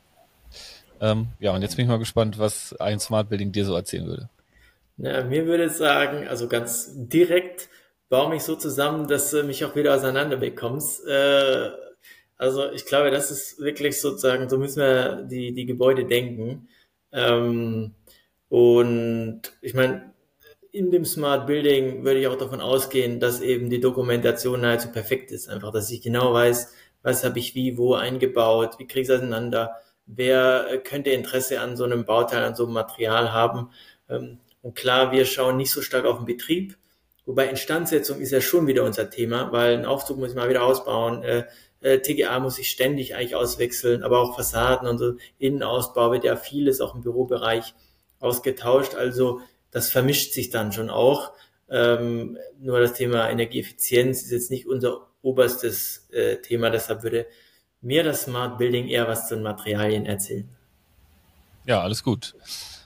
[1.01, 4.05] Ähm, ja, und jetzt bin ich mal gespannt, was ein Smart Building dir so erzählen
[4.05, 4.29] würde.
[4.97, 7.69] Ja, mir würde es sagen, also ganz direkt,
[8.09, 11.05] baue mich so zusammen, dass du mich auch wieder auseinander bekommst.
[11.07, 11.71] Äh,
[12.37, 16.67] also ich glaube, das ist wirklich sozusagen, so müssen wir die, die Gebäude denken.
[17.11, 17.95] Ähm,
[18.49, 20.13] und ich meine,
[20.71, 25.31] in dem Smart Building würde ich auch davon ausgehen, dass eben die Dokumentation nahezu perfekt
[25.31, 25.49] ist.
[25.49, 26.73] Einfach, dass ich genau weiß,
[27.03, 29.75] was habe ich wie, wo eingebaut, wie kriege ich es auseinander,
[30.05, 33.69] wer äh, könnte Interesse an so einem Bauteil, an so einem Material haben.
[34.09, 36.77] Ähm, und klar, wir schauen nicht so stark auf den Betrieb,
[37.25, 40.63] wobei Instandsetzung ist ja schon wieder unser Thema, weil ein Aufzug muss ich mal wieder
[40.63, 41.43] ausbauen, äh,
[41.81, 46.37] äh, TGA muss ich ständig eigentlich auswechseln, aber auch Fassaden und so, Innenausbau wird ja
[46.37, 47.75] vieles auch im Bürobereich
[48.19, 51.33] ausgetauscht, also das vermischt sich dann schon auch.
[51.69, 57.25] Ähm, nur das Thema Energieeffizienz ist jetzt nicht unser oberstes äh, Thema, deshalb würde
[57.81, 60.47] mir das Smart Building eher was zu den Materialien erzählen.
[61.65, 62.35] Ja, alles gut.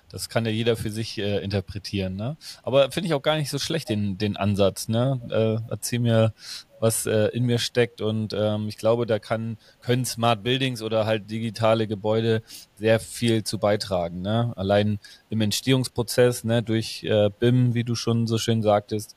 [0.10, 2.38] Das kann ja jeder für sich äh, interpretieren, ne?
[2.64, 5.20] Aber finde ich auch gar nicht so schlecht, den, den Ansatz, ne?
[5.30, 6.34] Äh, erzähl mir,
[6.80, 11.06] was äh, in mir steckt und ähm, ich glaube, da kann, können Smart Buildings oder
[11.06, 12.42] halt digitale Gebäude
[12.76, 14.54] sehr viel zu beitragen, ne?
[14.56, 15.00] Allein
[15.30, 19.16] im Entstehungsprozess, ne, durch äh, BIM, wie du schon so schön sagtest,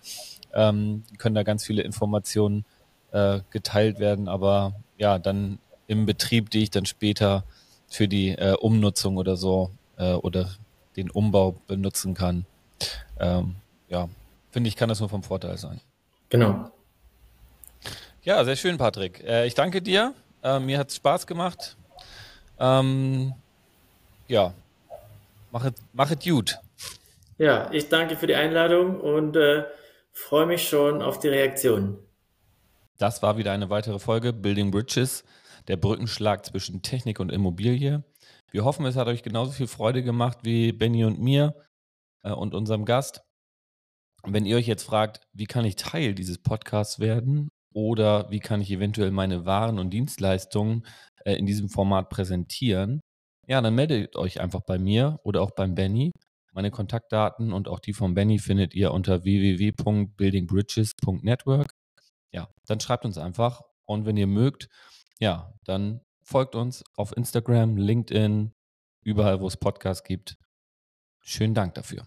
[0.53, 2.64] ähm, können da ganz viele Informationen
[3.12, 7.45] äh, geteilt werden, aber ja, dann im Betrieb, die ich dann später
[7.88, 10.49] für die äh, Umnutzung oder so äh, oder
[10.97, 12.47] den Umbau benutzen kann.
[13.18, 13.57] Ähm,
[13.88, 14.09] ja,
[14.51, 15.80] finde ich, kann das nur vom Vorteil sein.
[16.28, 16.70] Genau.
[18.22, 19.22] Ja, sehr schön, Patrick.
[19.24, 20.14] Äh, ich danke dir.
[20.43, 21.76] Äh, mir hat es Spaß gemacht.
[22.59, 23.32] Ähm,
[24.28, 24.53] ja,
[25.51, 26.59] machet, machet gut.
[27.38, 29.64] Ja, ich danke für die Einladung und äh,
[30.12, 31.99] freue mich schon auf die Reaktion.
[32.99, 35.24] Das war wieder eine weitere Folge Building Bridges,
[35.68, 38.05] der Brückenschlag zwischen Technik und Immobilie.
[38.53, 41.55] Wir hoffen, es hat euch genauso viel Freude gemacht wie Benny und mir
[42.22, 43.22] äh, und unserem Gast.
[44.24, 48.61] Wenn ihr euch jetzt fragt, wie kann ich Teil dieses Podcasts werden oder wie kann
[48.61, 50.84] ich eventuell meine Waren und Dienstleistungen
[51.24, 53.01] äh, in diesem Format präsentieren,
[53.46, 56.12] ja, dann meldet euch einfach bei mir oder auch beim Benny.
[56.53, 61.72] Meine Kontaktdaten und auch die von Benny findet ihr unter www.buildingbridges.network.
[62.32, 64.68] Ja, dann schreibt uns einfach und wenn ihr mögt,
[65.20, 66.01] ja, dann
[66.31, 68.53] folgt uns auf Instagram, LinkedIn,
[69.03, 70.39] überall, wo es Podcasts gibt.
[71.20, 72.07] Schönen Dank dafür.